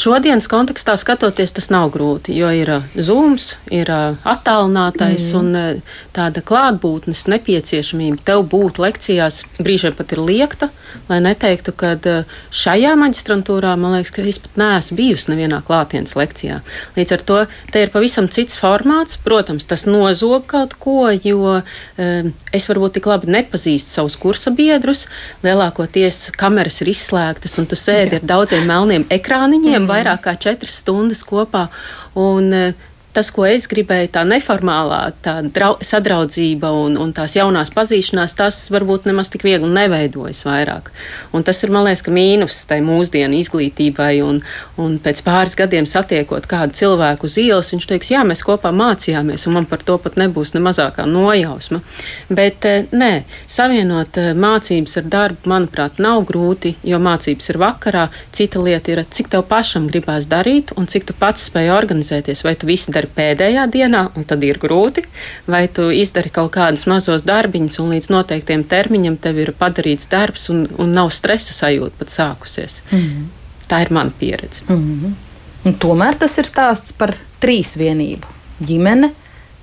[0.00, 5.40] Šodienas kontekstā skatoties, tas nav grūti, jo ir uh, zūms, ir uh, attālinātais mm.
[5.40, 10.70] un uh, tāda klātbūtnes nepieciešamība tev būt lekcijās brīžiem pat ir liekta,
[11.10, 11.94] lai neteiktu, ka
[12.54, 16.60] šajā maģistrantūrā man liekas, ka es pat neesmu bijusi nevienā klātienes lekcijā.
[16.96, 17.38] Līdz ar to
[17.72, 19.18] te ir pavisam cits formāts.
[19.20, 25.06] Protams, tas nozog kaut ko, jo um, es varbūt tik labi nepazīstu savus kursa biedrus.
[25.46, 28.22] Lielākoties kameras ir izslēgtas un tu sēdi Jā.
[28.22, 29.88] ar daudziem melniem ekrāniem ekrāniņiem mm.
[29.88, 31.68] vairāk kā četras stundas kopā.
[32.14, 37.72] Un, uh, tas, ko es gribēju, tā neformālā tā drau, sadraudzība un, un tās jaunās
[37.74, 40.90] pazīšanās, tas varbūt nemaz tik viegli neveidojas vairāk.
[41.34, 44.12] Un tas ir, man liekas, mīnus tai mūsdienu izglītībai.
[44.24, 44.40] Un,
[44.80, 49.46] un pēc pāris gadiem satiekot kādu cilvēku uz ielas, viņš teiks, jā, mēs kopā mācījāmies,
[49.48, 51.82] un man par to pat nebūs ne mazākā nojausma.
[52.30, 53.10] Bet eh, nē,
[53.50, 58.06] savienot eh, mācības ar darbu, manuprāt, nav grūti, jo mācības ir vakarā.
[58.36, 62.56] Cita lieta ir, cik tev pašam gribās darīt un cik tu pats spēj organizēties, vai
[62.58, 65.04] tu visi izdari pēdējā dienā, un tad ir grūti,
[65.46, 70.50] vai tu izdari kaut kādus mazus darbiņus, un līdz noteiktiem termiņam tev ir padarīts darbs,
[70.50, 72.82] un, un nav stresa sajūta pat sākusies.
[72.90, 73.24] Mm -hmm.
[73.68, 74.62] Tā ir mana pieredze.
[74.68, 75.12] Mm -hmm.
[75.64, 78.26] Un tomēr tas ir stāsts par trīs vienību-
[78.68, 79.10] ģimene,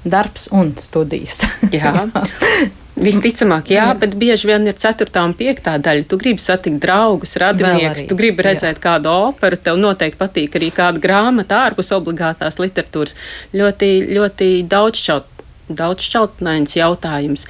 [0.03, 1.41] darbs un studijas.
[1.71, 2.09] Jā.
[2.97, 5.09] Visticamāk, jā, jā, bet bieži vien ir 4.
[5.21, 5.69] un 5.
[5.85, 6.05] daļa.
[6.09, 8.83] Tu gribi satikt draugus, radiniekus, tu gribi redzēt jā.
[8.83, 13.13] kādu operu, tev noteikti patīk arī kāda grāmata ārpus obligātās literatūras.
[13.57, 15.33] Ļoti, ļoti daudzšķaut.
[15.67, 17.41] Daudz šķautnēns jautājums,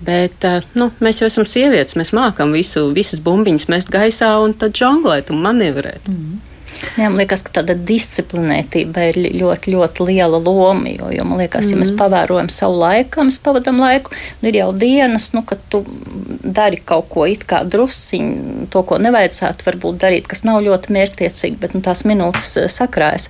[0.00, 1.92] bet eh, nu, mēs jau esam sievietes.
[2.00, 6.08] Mēs mākam visu, visas bumbiņas mest gaisā un tad žonglēt un manevrēt.
[6.08, 6.45] Mm -hmm.
[6.96, 10.90] Jā, man liekas, ka tāda disciplinētība ir ļoti, ļoti liela loma.
[10.90, 11.72] Jo, jo man liekas, mm.
[11.72, 11.98] ja mēs mhm.
[12.00, 15.82] pavērojam savu laiku, mēs pavadām laiku, nu, ir jau dienas, nu, kad tu
[16.42, 21.58] dari kaut ko it kā drusciņu, to, ko nevajadzētu varbūt darīt, kas nav ļoti mērķtiecīgi,
[21.62, 23.28] bet nu, tās minūtes eh, sakrājas.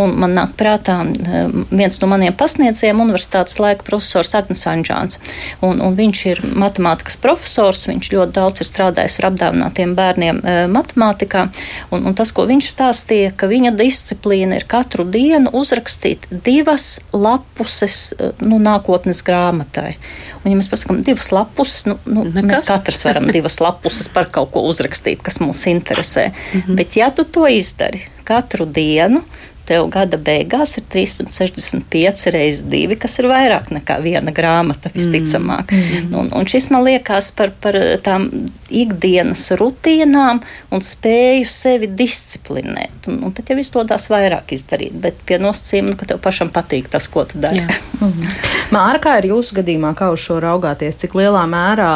[0.00, 5.18] Un man nāk prātā eh, viens no maniem pasniedzējiem, universitātes laika profesors Agnes Anģāns.
[5.64, 10.54] Un, un viņš ir matemātikas profesors, viņš ļoti daudz ir strādājis ar apdāvinātiem bērniem e,
[10.72, 11.46] matemātikā.
[11.92, 17.00] Un, un tas, ko viņš stāsta, stāstīja, ka viņa disciplīna ir katru dienu uzrakstīt divas
[17.14, 19.94] lapuses eh, nu, nākotnes grāmatai.
[20.42, 22.48] Un, ja mēs pasakām, divas lapuses, nu, nu, Nekas.
[22.48, 26.32] mēs katrs varam divas lapuses par kaut ko uzrakstīt, kas mūs interesē.
[26.32, 26.76] Mm -hmm.
[26.76, 29.22] Bet, ja tu to izdari katru dienu,
[29.68, 35.72] tev gada beigās ir 365 reizes 2, kas ir vairāk nekā viena grāmata, visticamāk.
[35.72, 36.10] Mm.
[36.18, 38.28] Un, un šis man liekas par, par tām
[38.72, 43.08] ikdienas rutīnām un spēju sevi disciplinēt.
[43.12, 46.90] Un, un tad jau izdodas vairāk izdarīt, bet pie nosacījuma, nu, ka tev pašam patīk
[46.92, 47.64] tas, ko tu dari.
[48.02, 48.36] Mhm.
[48.74, 51.92] Māra, kā ir jūsu gadījumā, kā uz šo raugāties, cik lielā mērā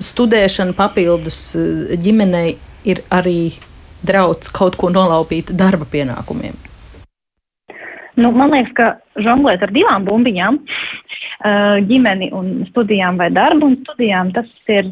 [0.00, 1.40] studēšana papildus
[2.00, 2.56] ģimenei
[2.88, 3.52] ir arī
[4.06, 6.56] drauds kaut ko nolaupīt darba pienākumiem?
[8.20, 10.58] Nu, man liekas, ka žonglēt ar divām bumbiņām,
[11.88, 14.90] ģimeni un studijām vai darbu un studijām, tas ir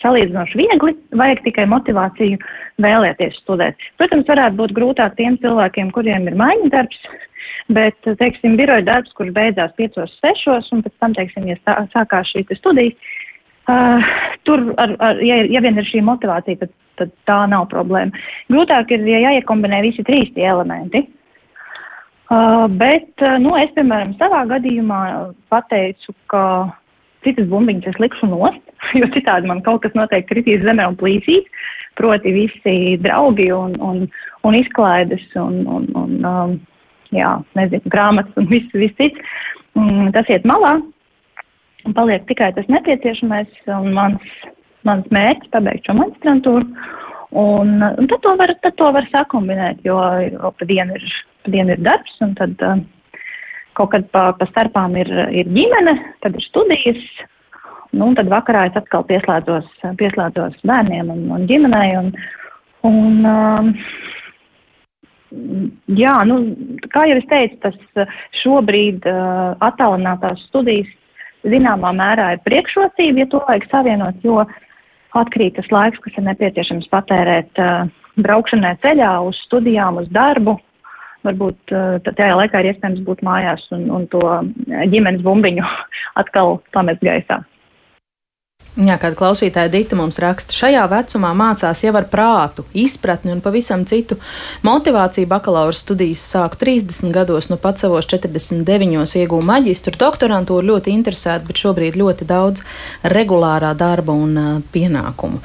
[0.00, 2.38] salīdzinoši viegli, vajag tikai motivāciju
[2.80, 3.76] vēlēties studēt.
[4.00, 7.02] Protams, varētu būt grūtāk tiem cilvēkiem, kuriem ir maiņa darbs,
[7.68, 13.12] bet, teiksim, biroja darbs, kurš beidzās 5-6, un pēc tam, teiksim, ja sākās šī studijas,
[13.70, 14.12] uh,
[14.48, 18.12] tur, ar, ar, ja, ja vien ir šī motivācija, tad tad tā nav problēma.
[18.52, 21.06] Grūtāk ir, ja jāiekombinē visi trīs tie elementi.
[22.30, 25.00] Uh, bet, uh, nu, es, piemēram, savā gadījumā
[25.50, 26.42] pateicu, ka
[27.26, 28.62] citas bumbiņas es likšu nost,
[29.00, 31.48] jo citādi man kaut kas noteikti kritīs zemē un plīsīs,
[31.98, 34.04] proti visi draugi un, un,
[34.46, 36.54] un izklaides un, un, un um,
[37.16, 39.34] jā, nezinu, grāmatas un viss, viss cits.
[39.74, 40.78] Mm, tas iet malā
[41.96, 44.32] paliek tikai tas nepieciešamais un mans
[44.88, 46.68] mans mērķis pabeigt šo magistrantūru.
[47.40, 51.04] Un, un tad, to var, tad to var sakumbinēt, jo, jo pa dienu ir,
[51.44, 52.80] pa dienu ir darbs, un tad uh,
[53.78, 56.98] kaut kad pa, pa starpām ir, ir ģimene, tad ir studijas,
[57.94, 59.68] nu, un tad vakarā es atkal pieslēdzos,
[60.00, 61.92] pieslēdzos bērniem un, un ģimenei.
[62.00, 62.10] Un,
[62.90, 63.70] un, um,
[66.00, 66.40] jā, nu,
[66.90, 70.90] kā jau es teicu, tas šobrīd uh, attālinātās studijas
[71.44, 74.42] zināmā mērā ir priekšrocība, ja to vajag savienot, jo
[75.18, 77.86] atkrīt tas laiks, kas ir nepieciešams patērēt uh,
[78.20, 80.58] braukšanai ceļā, uz studijām, uz darbu.
[81.26, 84.22] Varbūt uh, tajā laikā ir iespējams būt mājās un, un to
[84.92, 85.66] ģimenes bumbiņu
[86.22, 87.42] atkal pamest gaisā.
[88.78, 93.82] Jā, kāda klausītāja Dita mums raksta, šajā vecumā mācās jau ar prātu, izpratni un pavisam
[93.82, 94.14] citu
[94.62, 95.26] motivāciju.
[95.30, 101.58] Bakalaura studijas sāku 30 gados, nu pats savos 49 iegūmu maģistru, doktorantūru ļoti interesēta, bet
[101.64, 102.62] šobrīd ļoti daudz
[103.10, 105.42] regulārā darba un uh, pienākumu.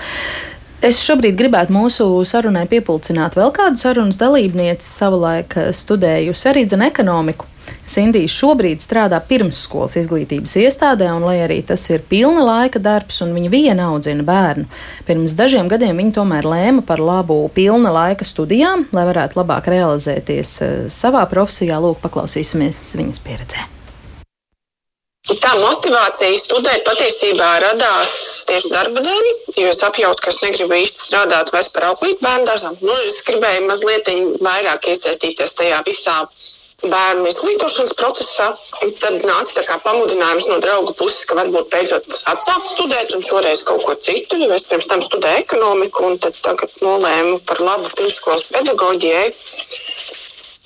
[0.86, 7.50] Es šobrīd gribētu mūsu sarunai piepulcināt vēl kādu sarunas dalībnieci, savulaik studējusi arī dzen ekonomiku
[7.90, 13.36] Sindija šobrīd strādā pirmsskolas izglītības iestādē, un lai arī tas ir pilna laika darbs, un
[13.38, 14.66] viņa viena audzina bērnu,
[15.06, 20.58] pirms dažiem gadiem viņa tomēr lēma par labu pilna laika studijām, lai varētu labāk realizēties
[20.66, 21.78] eh, savā profesijā.
[21.86, 23.70] Lūk, paklausīsimies viņas pieredzē.
[25.26, 28.12] Tā motivācija studēt patiesībā radās
[28.46, 32.46] tieši darba dēļ, jo es apjautu, ka es negribu īsti strādāt vairs par auklīti bērnu
[32.46, 32.76] dārzam.
[32.86, 34.12] Nu, es gribēju mazliet
[34.46, 36.20] vairāk iesaistīties tajā visā
[36.84, 38.50] bērnu izglītošanas procesā.
[39.02, 43.96] Tad nāca pamudinājums no draugu puses, ka varbūt beidzot atsākt studēt, un šoreiz kaut ko
[44.08, 44.40] citu.
[44.42, 49.28] Jo es pirms tam studēju ekonomiku, un tagad nolēmu par labu pirmsskolas pedagoģijai.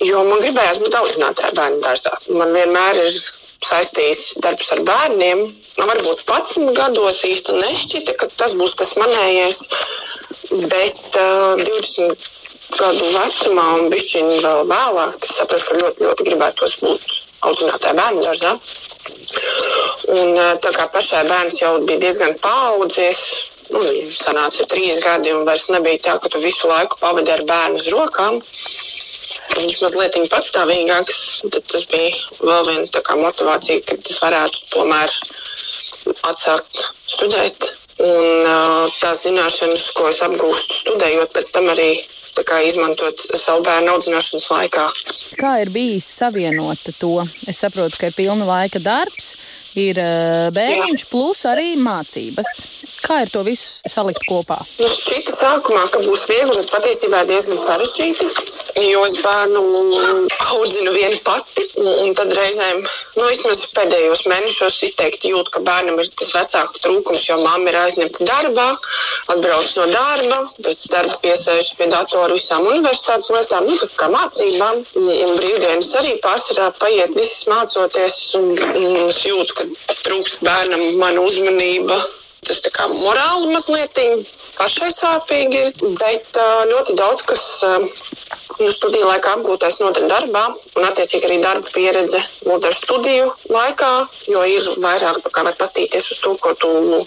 [0.08, 2.14] Jo man gribējās būt audzinātāja bērnu dārzā.
[2.32, 3.20] Man vienmēr ir
[3.68, 5.46] saistījis darbs ar bērniem.
[5.78, 9.60] Man varbūt 11 gados īsti nešķita, ka tas būs tas manējais.
[10.50, 12.39] Bet uh, 20
[12.78, 17.06] gadu vecumā un bišķiņi vēl vēlāk, es sapratu, ka ļoti, ļoti gribētos būt
[17.48, 18.52] audzinātāja bērnu dārzā.
[20.10, 23.22] Un tā kā pašai bērns jau bija diezgan paaudzies,
[23.70, 27.44] nu, viņam sanāca trīs gadi un vairs nebija tā, ka tu visu laiku pavadi ar
[27.48, 28.40] bērnu uz rokām.
[29.50, 35.14] Viņš mazliet patstāvīgāks, tad tas bija vēl viena motivācija, ka es varētu tomēr
[36.30, 37.70] atsākt studēt.
[38.00, 38.46] Un
[38.96, 41.90] tās zināšanas, ko es apgūstu studējot, pēc tam arī
[42.66, 44.86] izmantot savu bērnu audzināšanas laikā.
[45.40, 47.26] Kā ir bijis savienota to?
[47.50, 49.34] Es saprotu, ka ir pilna laika darbs,
[49.78, 50.00] ir
[50.54, 52.54] bērniņš, plus arī mācības.
[53.04, 54.60] Kā ir to visu salikt kopā?
[54.80, 58.30] Nu, šķita sākumā, ka būs viegli, bet patiesībā diezgan sarežģīti
[58.76, 59.60] jo es bērnu
[60.50, 61.64] audzinu viena pati.
[61.80, 62.82] Un tad reizēm,
[63.16, 67.78] nu, vismaz pēdējos mēnešos, izteikti jūtu, ka bērnam ir tas vecāku trūkums, jo mamma ir
[67.80, 68.68] aizņemta darbā,
[69.34, 74.84] atbrauc no darba, pēc darba piesēžas pie datora visām universitātes lietām, nu, kā mācībām.
[75.00, 81.26] Un brīvdienas arī pārsvarā paiet visas mācoties, un, un es jūtu, ka trūkst bērnam mana
[81.26, 82.00] uzmanība.
[82.46, 83.98] Tas tā kā morāli mazliet
[84.56, 86.38] pašai sāpīgi ir, bet
[86.70, 87.44] ļoti daudz kas
[88.60, 90.46] nu, studiju laikā apgūtais noder darbā,
[90.76, 93.92] un attiecīgi arī darba pieredze noder studiju laikā,
[94.32, 97.00] jo ir vairāk kā pastīties uz to, ko tu nu,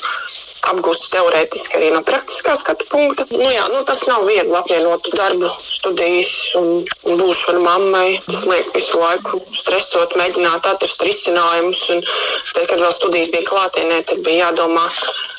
[0.72, 3.26] apgūst teorētiski arī no praktiskā skatu punkta.
[3.32, 6.70] Nu, jā, nu, tas nav viegli apvienot darbu, studijas un,
[7.10, 8.08] un būšanu mammai.
[8.30, 11.84] Tas liek visu laiku stresot, mēģināt atrast risinājumus.
[11.96, 12.04] Un,
[12.54, 14.88] tad, kad vēl studijas bija klātienē, tad bija jādomā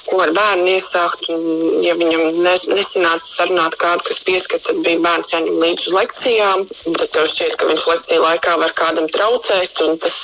[0.09, 1.29] ko ar bērnu iesākt.
[1.33, 1.45] Un,
[1.85, 6.65] ja viņam nes, nesanāca sarunāt kādu, kas pieskat, tad bija bērns jāņem līdzi uz lekcijām.
[6.85, 10.19] Tad tev šķiet, ka viņš lekciju laikā var kādam traucēt, un tas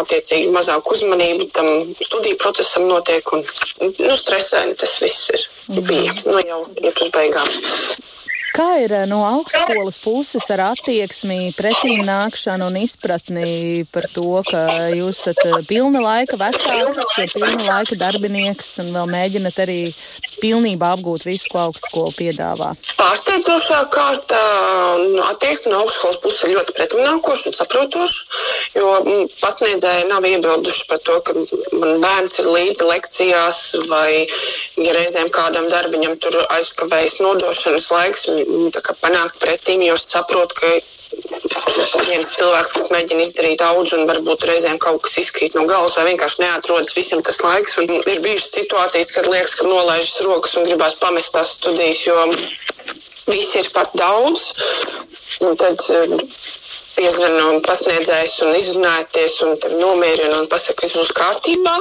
[0.00, 1.70] attiecīgi mazāk uzmanību tam
[2.00, 3.34] studiju procesam notiek.
[3.36, 3.44] Un,
[3.82, 5.46] nu, stresaini tas viss ir.
[5.84, 7.48] Bija nu, jau iet uz beigām.
[8.54, 14.60] Kā ir eh, no augstskolas puses ar attieksmi, pretīm nākšanu un izpratni par to, ka
[14.94, 19.80] jūs esat eh, pilna laika vecāks, pilna laika darbinieks un vēl mēģinat arī
[20.38, 22.70] pilnībā apgūt visu, ko augstskola piedāvā?
[22.98, 24.42] Pārsteidzošā kārtā
[25.30, 28.40] attieksme no augstskolas puses ir ļoti pretimnākoša un saprotoša,
[28.78, 31.34] jo mm, pasniedzēji nav iebilduši par to, ka
[31.80, 38.28] man bērns ir līdzi lekcijās vai ja reizēm kādam darbiņam tur aizkavējas nodošanas laiks
[39.04, 40.74] panākt pretīm, jo es saprotu, ka
[42.08, 46.10] viens cilvēks, kas mēģina izdarīt daudz, un varbūt reizēm kaut kas izkrīt no galvas, vai
[46.10, 47.78] vienkārši neatrodas visam tas laiks.
[47.82, 52.26] Un ir bijušas situācijas, kad liekas, ka nolaižas rokas un gribās pamest tās studijas, jo
[53.30, 54.50] viss ir par daudz.
[55.44, 56.18] Un tad eh,
[56.94, 61.78] piezvan un pasniedzējs un izrunājieties un nomierina un pasaka, ka viss būs kārtībā,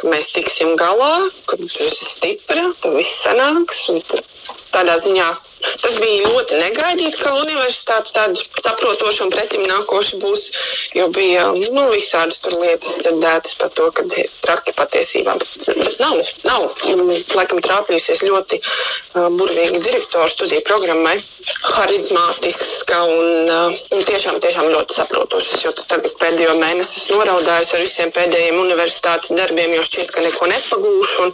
[0.00, 1.14] ka mēs tiksim galā,
[1.48, 3.86] ka tu esi stipra, ka viss sanāks.
[4.70, 5.30] Tādā ziņā
[5.60, 10.46] Tas bija ļoti negaidīti, ka universitāte tāda saprotoša un pretim nākoša būs.
[10.96, 15.36] Jo bija nu, visādi lietas dzirdētas par to, ka ir traki patiesībā.
[15.40, 16.66] Bet, nav, nav.
[17.36, 21.16] Laikam trāpījusies ļoti uh, burvīga direktora studiju programmai,
[21.76, 25.60] harizmātiska un, uh, un tiešām, tiešām ļoti saprotoša.
[25.66, 30.50] Jo tagad pēdējo mēnesi esmu noraudājusi ar visiem pēdējiem universitātes darbiem, jo šķiet, ka neko
[30.54, 31.30] nepagūšu.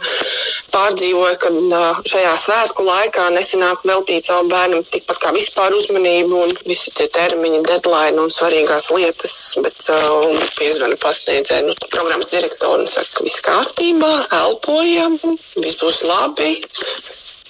[0.75, 6.39] Pārdzīvoju, ka uh, šajā svētku laikā nesenāk veltīt veltīt savam bērnam tikpat kā vispār uzmanību
[6.45, 9.57] un visi tie termiņi, deadline un svarīgās lietas.
[9.61, 15.19] Bet uh, piezvana pasniedzēja, nu, programmas direktori un saka, ka viss kārtībā, elpojam,
[15.61, 16.57] viss būs labi.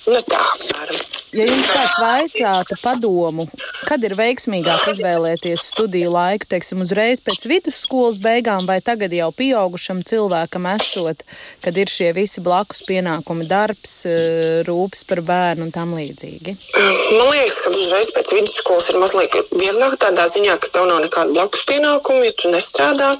[0.07, 1.05] Nu, tā, apmēram.
[1.35, 3.43] Ja jums kāds vaicātu padomu,
[3.83, 9.99] kad ir veiksmīgāk izvēlēties studiju laiku, teiksim, uzreiz pēc vidusskolas beigām, vai tagad jau pieaugušam
[10.07, 11.25] cilvēkam esot,
[11.65, 16.55] kad ir šie visi blakus pienākumi, darbs, eh, rūpes par bērnu un tam līdzīgi?
[16.79, 21.35] Man liekas, ka uzreiz pēc vidusskolas ir mazliet vieglāk tādā ziņā, ka tev nav nekāda
[21.35, 23.11] blakus pienākuma, ja tu nestrādā.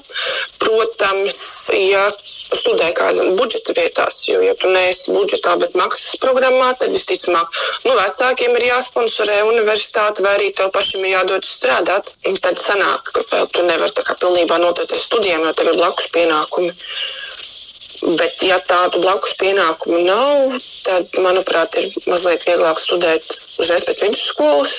[0.58, 2.08] Protams, ja
[2.56, 7.94] studē kādam budžeta vietās, jo, ja tu neesi budžetā, bet maksas programmā, tad visticamāk, nu,
[7.98, 12.12] vecākiem ir jāsponsorē universitāte, vai arī tev pašam ir jādod strādāt.
[12.28, 16.10] Un tad sanāk, ka tu nevari tā kā pilnībā noteikti studijām, jo tev ir blakus
[16.16, 16.74] pienākumi.
[18.18, 24.76] Bet, ja tādu blakus pienākumu nav, tad, manuprāt, ir mazliet vieglāk studēt uzreiz pēc vidusskolas.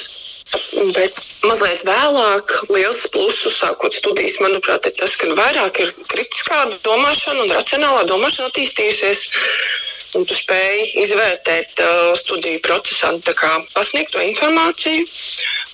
[0.95, 7.45] Bet mazliet vēlāk, liels pluss, sākot studijas, manuprāt, ir tas, ka vairāk ir kritiskā domāšana
[7.45, 9.25] un racionālā domāšana attīstījusies.
[10.17, 15.03] Un tu spēj izvērtēt uh, studiju procesā, kā pasniegt to informāciju.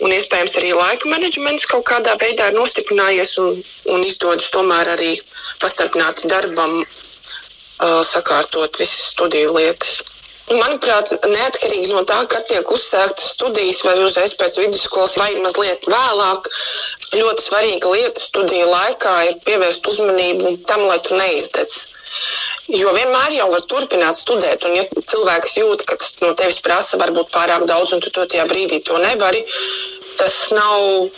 [0.03, 3.61] Un iespējams arī laika menedžments kaut kādā veidā ir nostiprinājies un,
[3.95, 5.13] un izdodas tomēr arī
[5.63, 10.01] pastarpināti darbam, uh, sakārtot visas studiju lietas.
[10.45, 16.49] Manuprāt, neatkarīgi no tā, kad tiek uzsāktas studijas vai uzreiz pēc vidusskolas vai mazliet vēlāk,
[17.15, 21.73] ļoti svarīga lieta studiju laikā ir pievērst uzmanību tam, lai tu neizdedz.
[22.69, 27.01] Jo vienmēr jau var turpināt studēt, un ja cilvēks jūt, ka tas no tevis prasa
[27.01, 29.41] varbūt pārāk daudz, un tu to tajā brīdī to nevari,
[30.21, 31.09] tas nav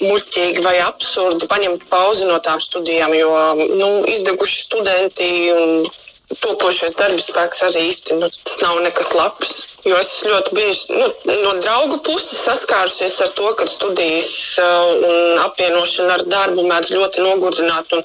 [0.00, 3.30] muļķīgi vai absurdi paņemt pauzi no tām studijām, jo
[3.76, 5.88] nu, izdeguši studenti un
[6.36, 9.54] topošais darba spēks arī īsti nu, tas nav nekas labs.
[9.88, 11.06] Jo es ļoti bieži nu,
[11.44, 17.24] no draugu puses saskārusies ar to, ka studijas uh, un apvienošana ar darbu mēdz ļoti
[17.24, 18.04] nogurdināt, un,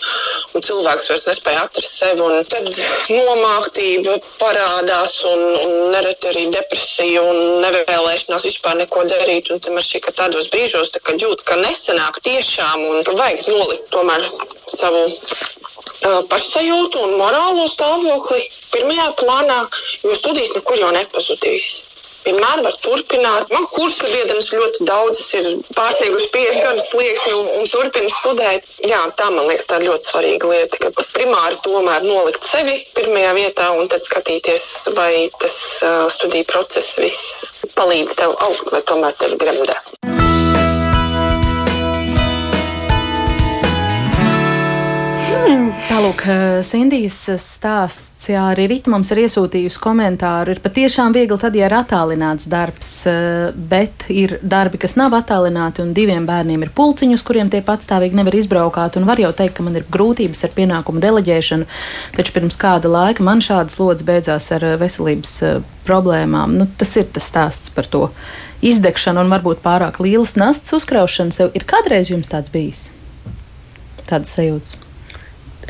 [0.53, 2.29] un cilvēks vairs nespēja atrast sevi.
[2.53, 2.69] Tad
[3.09, 9.51] nomāktība parādās, un, un nereti arī depresija un nevēlēšanās vispār neko darīt.
[9.67, 14.23] Man šķiet, ka tādos brīžos, tā, kad jūt, ka nesenāk tiešām un vajag nolikt tomēr
[14.73, 15.07] savu
[16.31, 18.43] pašsajūtu un morālo stāvokli
[18.75, 19.63] pirmajā plānā,
[20.03, 21.71] jo studijas nekur jau nepazudīs.
[22.23, 23.49] Vienmēr var turpināt.
[23.51, 28.69] Man kursa biedrenes ļoti daudzas ir pārsniegušas 50 gadus slieksni un, un turpina studēt.
[28.87, 33.35] Jā, tā man liekas, tā ir ļoti svarīga lieta, ka primāri tomēr nolikt sevi pirmajā
[33.41, 39.19] vietā un tad skatīties, vai tas uh, studiju process viss palīdz tev augt vai tomēr
[39.19, 40.22] tevi gremdē.
[45.43, 50.53] Tālūk, eh, Sindijas stāsts, jā, arī Rita mums ir iesūtījusi komentāru.
[50.55, 55.81] Ir patiešām viegli tad, ja ir attālināts darbs, eh, bet ir darbi, kas nav attālināti,
[55.83, 58.95] un diviem bērniem ir pulciņi, uz kuriem tie patstāvīgi nevar izbraukāt.
[58.95, 61.65] Un var jau teikt, ka man ir grūtības ar pienākumu deleģēšanu,
[62.15, 65.43] taču pirms kāda laika man šādas lodziņas beidzās ar eh, veselības
[65.85, 66.55] problēmām.
[66.55, 68.09] Nu, tas ir tas stāsts par to
[68.61, 71.51] izdegšanu un varbūt pārāk lielas nastas uzkraušanu sev.
[71.53, 72.91] Ir kādreiz jums tāds bijis?
[74.07, 74.92] Tādas sajūtas.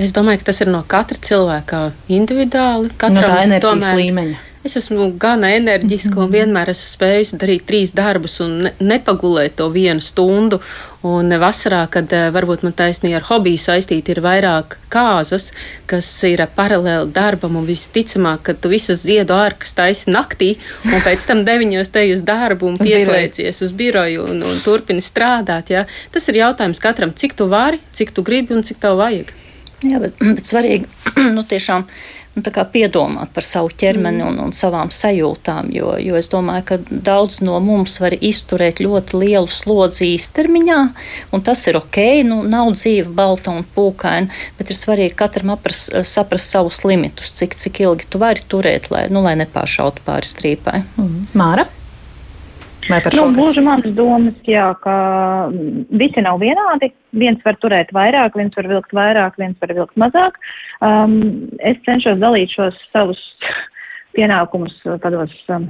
[0.02, 1.84] Es domāju, ka tas ir no katra cilvēka
[2.14, 2.90] individuāli.
[2.98, 4.42] Katram, no tā enerģijas tomēr, līmeņa.
[4.64, 9.68] Es esmu gan enerģiska, un vienmēr esmu spējusi darīt trīs darbus un ne, nepagulēt to
[9.74, 10.62] vienu stundu.
[11.04, 15.50] Un vasarā, kad eh, varbūt man taisnība ar hobiju saistīta, ir vairāk kāzas,
[15.92, 20.54] kas ir paralēli darbam, un visticamāk, ka tu visas ziedu ārkas taisi naktī,
[20.88, 25.76] un pēc tam deviņos te uz darbu un pieslēdzies uz biroju un, un turpini strādāt.
[25.76, 25.84] Ja?
[26.16, 29.36] Tas ir jautājums katram, cik tu vari, cik tu gribi un cik tev vajag.
[29.84, 30.88] Jā, bet, bet svarīgi
[31.36, 31.86] nu, tiešām
[32.36, 32.42] nu,
[32.74, 34.30] piedomāt par savu ķermeni mm.
[34.32, 35.70] un, un savām sajūtām.
[35.76, 40.80] Jo, jo es domāju, ka daudz no mums var izturēt ļoti lielu slodzi īstermiņā,
[41.36, 42.00] un tas ir ok.
[42.26, 47.56] Nu, nav dzīve balta un pūkaina, bet ir svarīgi katram apras, saprast savus limitus, cik,
[47.60, 50.82] cik ilgi tu vari turēt, lai, nu, lai nepāršautu pāri strīpai.
[50.98, 51.24] Mm.
[51.38, 51.70] Māra?
[52.90, 53.26] Vai par šo?
[53.26, 54.96] Nu, gluži manas domas, jā, ka
[55.96, 56.92] visi nav vienādi.
[57.16, 60.40] Viens var turēt vairāk, viens var vilkt vairāk, viens var vilkt mazāk.
[60.84, 61.16] Um,
[61.64, 63.22] es cenšos dalīt šos savus
[64.18, 65.36] pienākumus tādos.
[65.54, 65.70] Um,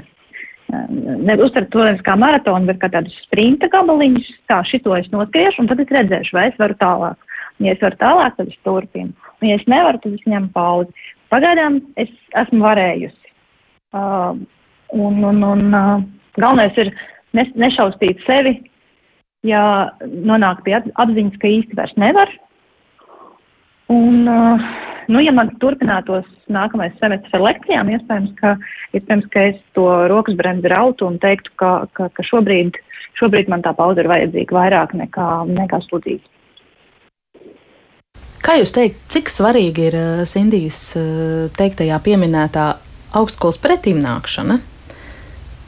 [0.74, 4.32] to nevis kā maratonu, bet kā tādus sprinta gabaliņus.
[4.50, 7.30] Tā, šito es noskriešu, un tad es redzēšu, vai es varu tālāk.
[7.62, 9.14] Ja es varu tālāk, tad es turpinu.
[9.38, 11.06] Un, ja es nevaru, tad es ņemu pauzi.
[11.34, 12.10] Pagaidām es
[12.42, 13.34] esmu varējusi.
[13.94, 14.40] Uh,
[14.94, 16.02] un, un, un, uh,
[16.40, 16.94] Galvenais ir
[17.34, 18.56] nešaustīt sevi,
[19.46, 22.32] ja nonāk pie apziņas, ka īsti vairs nevar.
[23.94, 24.64] Un, uh,
[25.12, 28.56] nu, ja man turpinātos nākamais semestris ar lekcijām, iespējams, ka,
[28.96, 32.80] iespējams, ka es to rokas bremzi rautu un teiktu, ka, ka, ka šobrīd,
[33.20, 36.24] šobrīd man tā pauze ir vajadzīga vairāk nekā, nekā studijas.
[38.44, 42.74] Kā jūs teikt, cik svarīgi ir uh, Sindijas uh, teiktajā pieminētā
[43.20, 44.73] augstskolas pretimnākšana?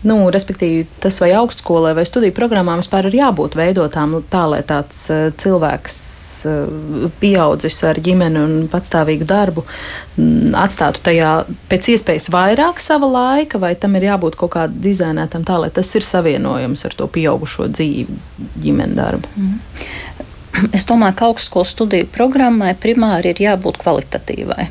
[0.05, 4.99] Nu, respektīvi, tas vai augstskolē vai studiju programmām vispār ir jābūt veidotām tā, lai tāds
[5.09, 5.95] uh, cilvēks
[6.45, 11.33] uh, pieaudzis ar ģimeni un patstāvīgu darbu m, atstātu tajā
[11.71, 15.89] pēc iespējas vairāk sava laika, vai tam ir jābūt kaut kā dizainētam tā, lai tas
[15.97, 18.21] ir savienojams ar to pieaugušo dzīvi,
[18.61, 19.35] ģimeni darbu.
[19.35, 19.59] Mm.
[20.77, 24.69] Es domāju, ka augstskolas studiju programmai primāri ir jābūt kvalitatīvai.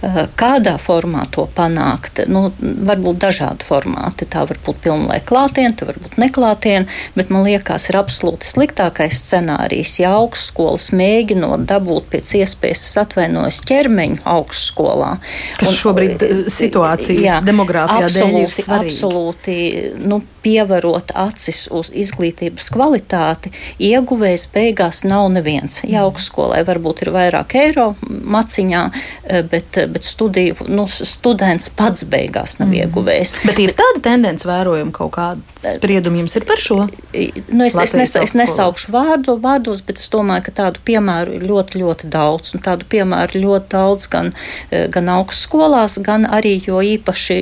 [0.00, 2.22] Eh, kādā formā to panākt?
[2.30, 4.24] Nu, varbūt dažādi formāti.
[4.24, 6.88] Tā var būt pilnlaika klātienē, tā var būt neklātienē,
[7.18, 13.60] bet man liekas, ir absolūti sliktākais scenārijs, ja augstskolas mēģinot dabūt pēc iespējas, es atvainojos,
[13.68, 15.12] ķermeņu augstskolā.
[15.60, 18.80] Kas un, šobrīd eh, situācijas jā, demogrāfijā svarīgi.
[18.80, 19.58] Absolūti,
[20.00, 23.52] nu, pievarot acis uz izglītības kvalitāti,
[23.90, 25.80] ieguvējs beigās nav neviens.
[25.84, 29.42] Ja augstskolai varbūt ir vairāk eiro maciņā, eh,
[29.90, 32.78] bet, bet studiju nu, students pats beigās nav mm.
[32.80, 33.34] ieguvējis.
[33.44, 36.78] Bet ir tāda tendence vērojama kaut kāda sprieduma jums ir par šo?
[37.50, 41.44] Nu, es, es, nes, es nesaukšu vārdu, vārdos, bet es domāju, ka tādu piemēru ir
[41.50, 42.54] ļoti, ļoti daudz.
[42.56, 44.32] Un tādu piemēru ļoti daudz gan,
[44.70, 47.38] gan augstskolās, gan arī jo īpaši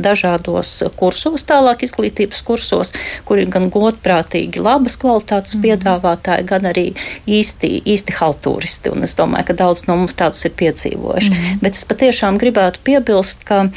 [0.00, 2.94] dažādos kursos, tālāk izglītības kursos,
[3.28, 5.66] kur ir gan godprātīgi labas kvalitātes mm.
[5.66, 6.88] piedāvātāji, gan arī
[7.28, 8.94] īsti, īsti haltūristi.
[8.94, 11.34] Un es domāju, ka daudz no mums tādus ir piedzīvojuši.
[11.34, 11.62] Mm.
[11.64, 13.68] Bet es patiešām gribētu piebilst, ka,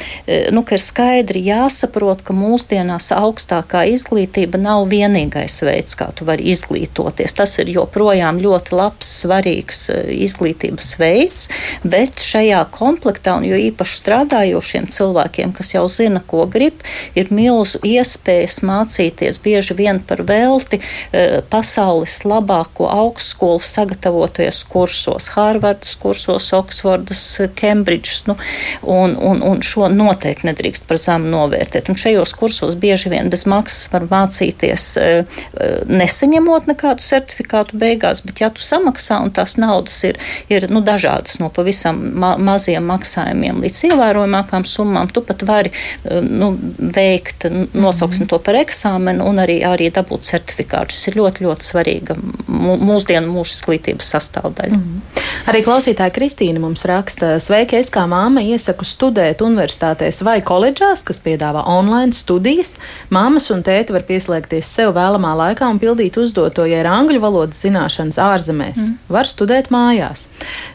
[0.54, 6.50] nu, ka ir skaidri jāsaprot, ka mūsdienās augstākā izglītība nav vienīgais veids, kā tu vari
[6.52, 7.34] izglītoties.
[7.38, 11.48] Tas ir joprojām ļoti labs, svarīgs izglītības veids,
[11.82, 16.84] bet šajā komplektā, un jo īpaši strādājošiem cilvēkiem, kas jau zina, ko grib,
[17.18, 25.96] ir milzu iespējas mācīties bieži vien par velti eh, pasaules labāko augstskolu sagatavoties kursos, Hārvardas
[26.00, 27.24] kursos, Oksfordas,
[27.58, 28.36] Kembridžas, nu,
[28.82, 31.90] un, un, un šo noteikti nedrīkst par zemu novērtēt.
[31.92, 35.24] Un šajos kursos bieži vien bez maksas var mācīties, eh,
[35.56, 40.18] eh, nesaņemot nekādu certifikātu beigās, bet ja tu samaksā un tās naudas ir,
[40.52, 45.72] ir nu, dažādas no pavisam ma maziem maksājumiem līdz ievērojamākām summām, tu pat vari
[46.04, 50.92] nu, veikt, nosauksim to par eksāmenu un arī, arī dabūt certifikātu.
[50.92, 52.16] Tas ir ļoti, ļoti svarīga
[52.48, 54.76] mūsdienu mūža izglītības sastāvdaļa.
[54.76, 55.28] Mm -hmm.
[55.50, 61.20] Arī klausītāja Kristīna mums raksta, sveiki, es kā māma iesaku studēt universitātēs vai koledžās, kas
[61.24, 62.76] piedāvā online studijas.
[63.12, 67.62] Māmas un tēti var pieslēgties sev vēlamā laikā un pildīt uzdoto, ja ir angļu valodas
[67.64, 68.82] zināšanas ārzemēs.
[68.82, 69.00] Mm.
[69.16, 70.28] Var studēt mājās.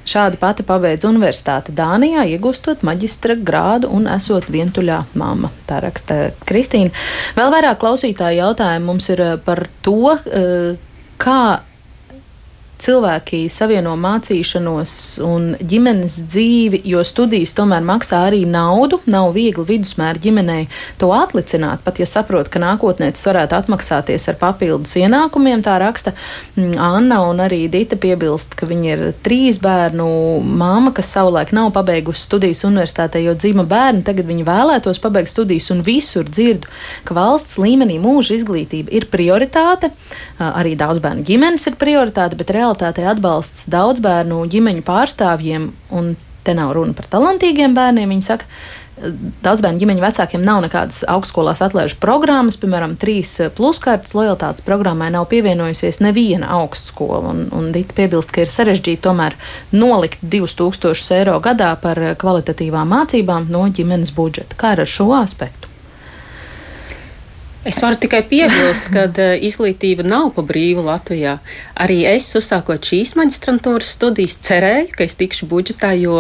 [0.08, 5.52] Šādi pati pabeidz universitāti Dānijā, iegūstot maģistra grādu un esot vientuļā mamma.
[5.68, 6.94] Tā raksta Kristīna.
[7.38, 10.78] Vēl vairāk klausītāju jautājumu mums ir eh, par to, eh,
[11.22, 11.42] kā
[12.82, 14.94] cilvēki savieno mācīšanos
[15.26, 19.00] un ģimenes dzīvi, jo studijas tomēr maksā arī naudu.
[19.10, 20.68] Nav viegli vidusmēra ģimenei
[21.02, 25.64] to atlicināt, pat ja saprot, ka nākotnē tas varētu atmaksāties ar papildus ienākumiem.
[25.66, 26.14] Tā raksta
[26.56, 30.08] mm, Anna un arī Dita piebilst, ka viņa ir trīs bērnu
[30.46, 35.72] māma, kas savulaik nav pabeigusi studijas universitātē, jo dzima bērni, tagad viņa vēlētos pabeigt studijas
[35.74, 36.70] un visur dzirdu,
[37.08, 39.92] ka valsts līmenī mūža izglītība ir prioritāte,
[40.38, 46.16] arī daudz bērnu ģimenes ir prioritāte, bet reāli realitātē atbalsts daudz bērnu ģimeņu pārstāvjiem, un
[46.44, 48.12] te nav runa par talantīgiem bērniem.
[48.16, 48.48] Viņi saka,
[49.46, 55.28] Daudz bērnu ģimeņu vecākiem nav nekādas augstskolās atlaižu programmas, piemēram, trīs pluskartes lojalitātes programmai nav
[55.30, 57.20] pievienojusies neviena augstskola.
[57.30, 59.38] Un, un Dita piebilst, ka ir sarežģīti tomēr
[59.70, 64.58] nolikt 2000 eiro gadā par kvalitatīvām mācībām no ģimenes budžeta.
[64.58, 65.67] Kā ar šo aspektu?
[67.68, 71.34] Es varu tikai piebilst, ka uh, izglītība nav pa brīvu Latvijā.
[71.76, 76.16] Arī es, uzsākot šīs maģistrantūras studijas, cerēju, ka es tikšu budžetā, jo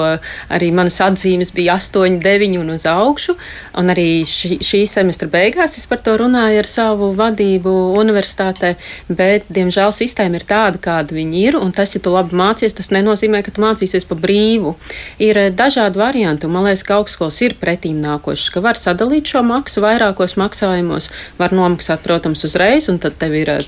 [0.52, 3.38] arī manas atzīmes bija 8, 9 un uz augšu.
[3.80, 8.74] Un arī šī, šī semestra beigās es par to runāju ar savu vadību universitātē,
[9.08, 12.92] bet, diemžēl, sistēma ir tāda, kāda viņi ir, un tas, ja tu labi mācies, tas
[12.92, 14.76] nenozīmē, ka tu mācīsies pa brīvu.
[15.24, 19.48] Ir dažādi varianti, un man liekas, ka augstskolas ir pretīm nākošas, ka var sadalīt šo
[19.48, 21.08] maksu vairākos maksājumos
[21.40, 23.60] var nomaksāt, protams, uzreiz, un tad tev ir e,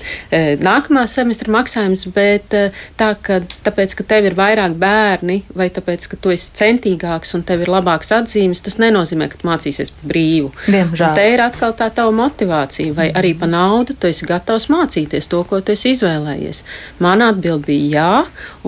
[0.60, 2.62] nākamā semestra maksājums, bet e,
[3.00, 7.44] tā, ka tāpēc, ka tev ir vairāk bērni, vai tāpēc, ka tu esi centīgāks un
[7.46, 10.52] tev ir labāks atzīmes, tas nenozīmē, ka tu mācīsies brīvu.
[10.66, 11.14] Diemžēl.
[11.18, 15.42] Te ir atkal tā tava motivācija, vai arī pa naudu tu esi gatavs mācīties to,
[15.48, 16.62] ko tu esi izvēlējies.
[17.02, 18.10] Mana atbild bija jā,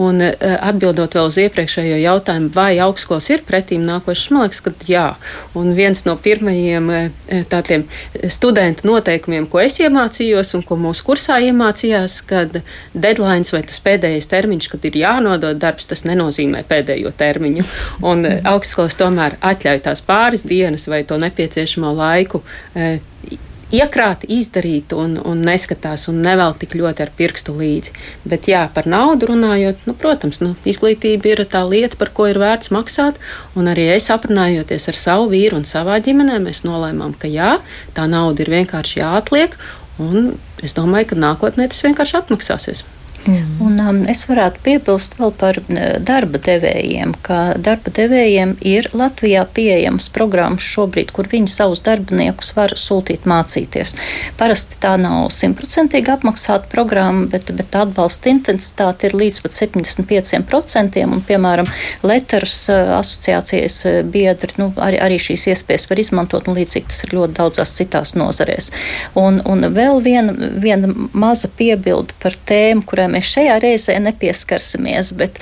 [0.03, 4.75] un e, atbildot vēl uz iepriekšējo jautājumu, vai augstskolas ir pretīm nākošas, man liekas, ka
[4.89, 5.07] jā.
[5.59, 6.91] Un viens no pirmajiem
[7.51, 7.87] tādiem
[8.33, 12.61] studentu noteikumiem, ko es iemācījos un ko mūsu kursā iemācījās, kad
[12.95, 17.65] deadline vai tas pēdējais termiņš, kad ir jānodod darbs, tas nenozīmē pēdējo termiņu.
[18.09, 22.43] Un eh, augstskolas tomēr atļauj tās pāris dienas vai to nepieciešamo laiku.
[23.73, 27.95] Iekrāt, izdarīt un, un neskatās un nevelk tik ļoti ar pirkstu līdzi.
[28.29, 32.41] Bet, jā, par naudu runājot, nu, protams, nu, izglītība ir tā lieta, par ko ir
[32.43, 33.17] vērts maksāt.
[33.57, 37.55] Un arī es aprunājoties ar savu vīru un savā ģimenē, mēs nolēmām, ka jā,
[37.97, 39.57] tā nauda ir vienkārši jāatliek.
[40.05, 42.85] Un es domāju, ka nākotnē tas vienkārši atmaksāsies.
[43.27, 43.43] Mm.
[43.63, 45.59] Un, um, es varētu piebilst vēl par
[46.03, 52.75] darba devējiem, ka darba devējiem ir Latvijā pieejamas programmas šobrīd, kur viņi savus darbiniekus var
[52.79, 53.95] sūtīt mācīties.
[54.41, 60.99] Parasti tā nav simtprocentīgi apmaksāta programma, bet, bet atbalsta intensitāte ir līdz pat 75%.
[61.07, 61.71] Un, piemēram,
[62.03, 67.07] Letters uh, asociācijas uh, biedri nu, arī, arī šīs iespējas var izmantot, un līdzīgi tas
[67.07, 68.73] ir ļoti daudzās citās nozarēs.
[69.19, 75.39] Un, un vēl viena, viena maza piebilde par tēmu, kurai mēs šajā reizē nepieskarsimies, bet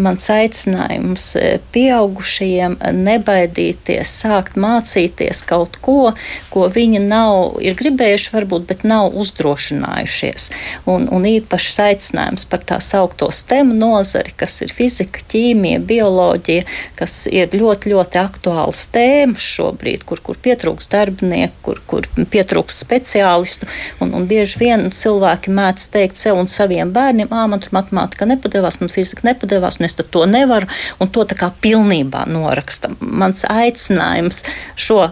[0.00, 1.28] mans aicinājums
[1.74, 6.12] pieaugušajiem nebaidīties, sākt mācīties kaut ko,
[6.52, 10.50] ko viņi nav, ir gribējuši varbūt, bet nav uzdrošinājušies.
[10.90, 16.66] Un, un īpašs aicinājums par tā saukto STEM nozari, kas ir fizika, ķīmija, bioloģija,
[16.98, 23.68] kas ir ļoti, ļoti aktuāls tēmas šobrīd, kur, kur pietrūks darbinieku, kur, kur pietrūks speciālistu.
[24.00, 28.28] Un, un bieži vien cilvēki mēdz teikt sev un saviem bērniem, ah, man tur matemātika
[28.28, 32.92] nepadevās, man fizika nepadevās, un es to nevaru, un to tā kā pilnībā noraksta.
[33.00, 34.42] Mans aicinājums
[34.76, 35.06] šo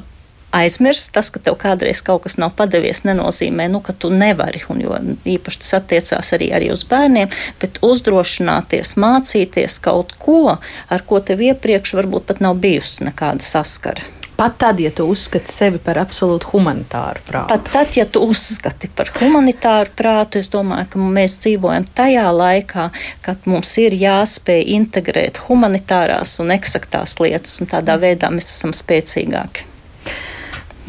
[0.55, 1.13] aizmirst.
[1.15, 4.63] Tas, ka tev kādreiz kaut kas nav padevies, nenozīmē, nu, ka tu nevari.
[4.73, 4.99] Un, jo
[5.37, 7.33] īpaši tas attiecās arī, arī uz bērniem,
[7.63, 10.59] bet uzdrošināties, mācīties kaut ko,
[10.95, 14.15] ar ko tev iepriekš varbūt pat nav bijusi nekāda saskara.
[14.37, 17.53] Pat tad, ja tu uzskati sevi par absolūti humanitāru prātu.
[17.53, 22.89] Pat tad, ja tu uzskati par humanitāru prātu, es domāju, ka mēs dzīvojam tajā laikā,
[23.23, 29.71] kad mums ir jāspēj integrēt humanitārās un eksaktās lietas, un tādā veidā mēs esam spēcīgāki.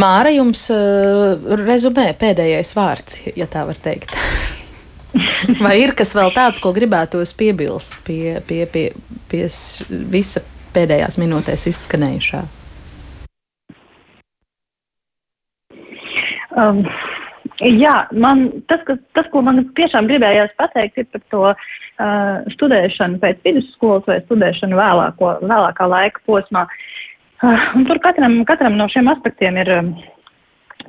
[0.02, 4.18] Māra, jums uh, rezumē pēdējais vārds, ja tā var teikt.
[5.64, 8.89] Vai ir kas vēl tāds, ko gribētos piebilst pie, pie, pie,
[9.30, 9.48] pie
[10.18, 10.41] visa
[10.74, 12.48] pēdējās minūtēs izskanējušā?
[16.56, 16.82] Um,
[17.60, 23.20] jā, man tas, kas, tas, ko man tiešām gribējās pateikt, ir par to uh, studēšanu
[23.24, 26.66] pēc vidusskolas vai studēšanu vēlāko, vēlākā laika posmā.
[27.43, 29.95] Uh, tur katram, katram no šiem aspektiem ir um,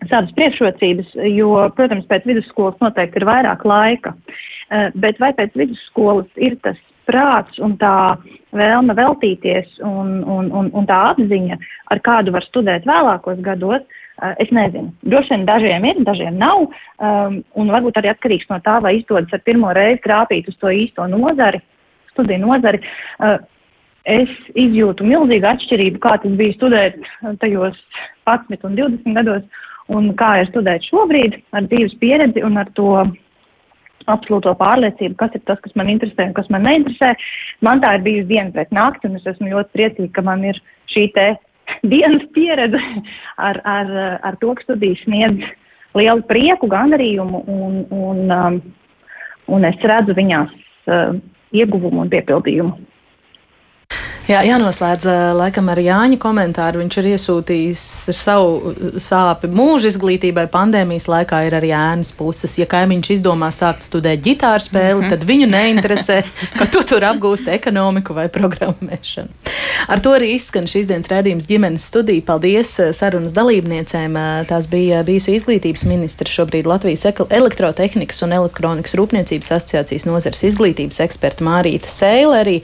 [0.06, 6.30] savas priekšrocības, jo, protams, pēc vidusskolas noteikti ir vairāk laika, uh, bet vai pēc vidusskolas
[6.38, 8.16] ir tas prāts un tā
[8.56, 11.58] vēlme veltīties un, un, un, un tā apziņa,
[11.94, 13.84] ar kādu var studēt vēlākos gados,
[14.40, 14.92] es nezinu.
[15.04, 19.34] Droši vien dažiem ir, dažiem nav, um, un varbūt arī atkarīgs no tā, vai izdodas
[19.36, 21.60] ar pirmo reizi trāpīt uz to īsto nozari,
[22.14, 22.80] studiju nozari.
[23.20, 23.36] Uh,
[24.06, 26.98] es izjūtu milzīgu atšķirību, kā tas bija studēt
[27.42, 27.78] tajos
[28.30, 29.62] 11 un 20 gados,
[29.92, 32.92] un kā ir studēt šobrīd ar dzīves pieredzi un ar to
[34.10, 37.12] absolūto pārliecību, kas ir tas, kas man interesē un kas man neinteresē.
[37.66, 40.60] Man tā ir bijusi diena pēc nakti, un es esmu ļoti priecīga, ka man ir
[40.92, 41.26] šī te
[41.82, 42.80] dienas pieredze
[43.36, 45.44] ar, ar, ar to, ka studijas sniedz
[45.96, 48.58] lielu prieku, gandarījumu, un, un, um,
[49.56, 51.16] un es redzu viņās uh,
[51.56, 52.76] ieguvumu un piepildījumu.
[54.26, 55.06] Jā, jānoslēdz
[55.38, 56.80] laikam ar Jāņa komentāru.
[56.82, 57.82] Viņš ir iesūtījis
[58.16, 60.48] savu sāpi mūža izglītībai.
[60.50, 62.56] Pandēmijas laikā ir arī ēnas puses.
[62.58, 65.12] Ja kaimiņš izdomā sākt studēt ģitāru spēli, mm -hmm.
[65.14, 66.18] tad viņu neinteresē,
[66.58, 69.30] ka tu tur apgūsti ekonomiku vai programmēšanu.
[69.86, 72.26] Ar to arī izskan šīs dienas redzījums ģimenes studija.
[72.26, 74.18] Paldies sarunas dalībniecēm.
[74.50, 81.46] Tās bija bijusi izglītības ministra, šobrīd Latvijas elektrotehnikas un elektronikas rūpniecības asociācijas nozares izglītības eksperta
[81.46, 82.42] Mārīta Sēle.
[82.42, 82.60] Arī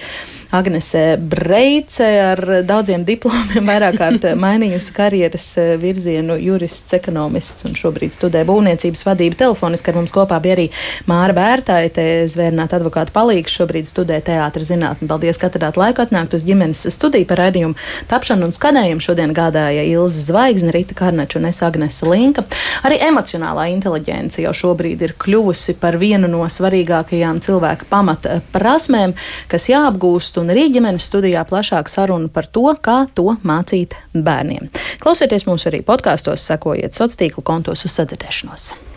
[0.53, 1.17] Agnese
[1.53, 8.41] Breice ar daudziem diplomiem, vairāk kārt mainījusi karjeras eh, virzienu, jurists, ekonomists un šobrīd studē
[8.49, 9.37] būvniecības vadību.
[9.43, 10.65] Telefoniski ar mums kopā bija arī
[11.11, 15.11] Māra Bērtāja, zvērnāta advokāta palīgs, šobrīd studē teātra zinātni.
[15.11, 17.77] Paldies, ka atradāt laiku atnākt uz ģimenes studiju par raidījumu
[18.09, 19.05] tapšanu un skanējumu.
[19.05, 22.47] Šodien gādāja Ilza Zvaigzne, Rita Karnača un es Agnese Linka.
[22.89, 29.13] Arī emocionālā inteliģence jau šobrīd ir kļuvusi par vienu no svarīgākajām cilvēka pamata prasmēm,
[29.53, 34.71] kas jāapgūst un arī ģimenes studijā plašāk saruna par to, kā to mācīt bērniem.
[35.03, 38.92] Klausieties mūs arī podkāstos, sekojiet sociālo tīklu kontos uz sadzirdēšanos.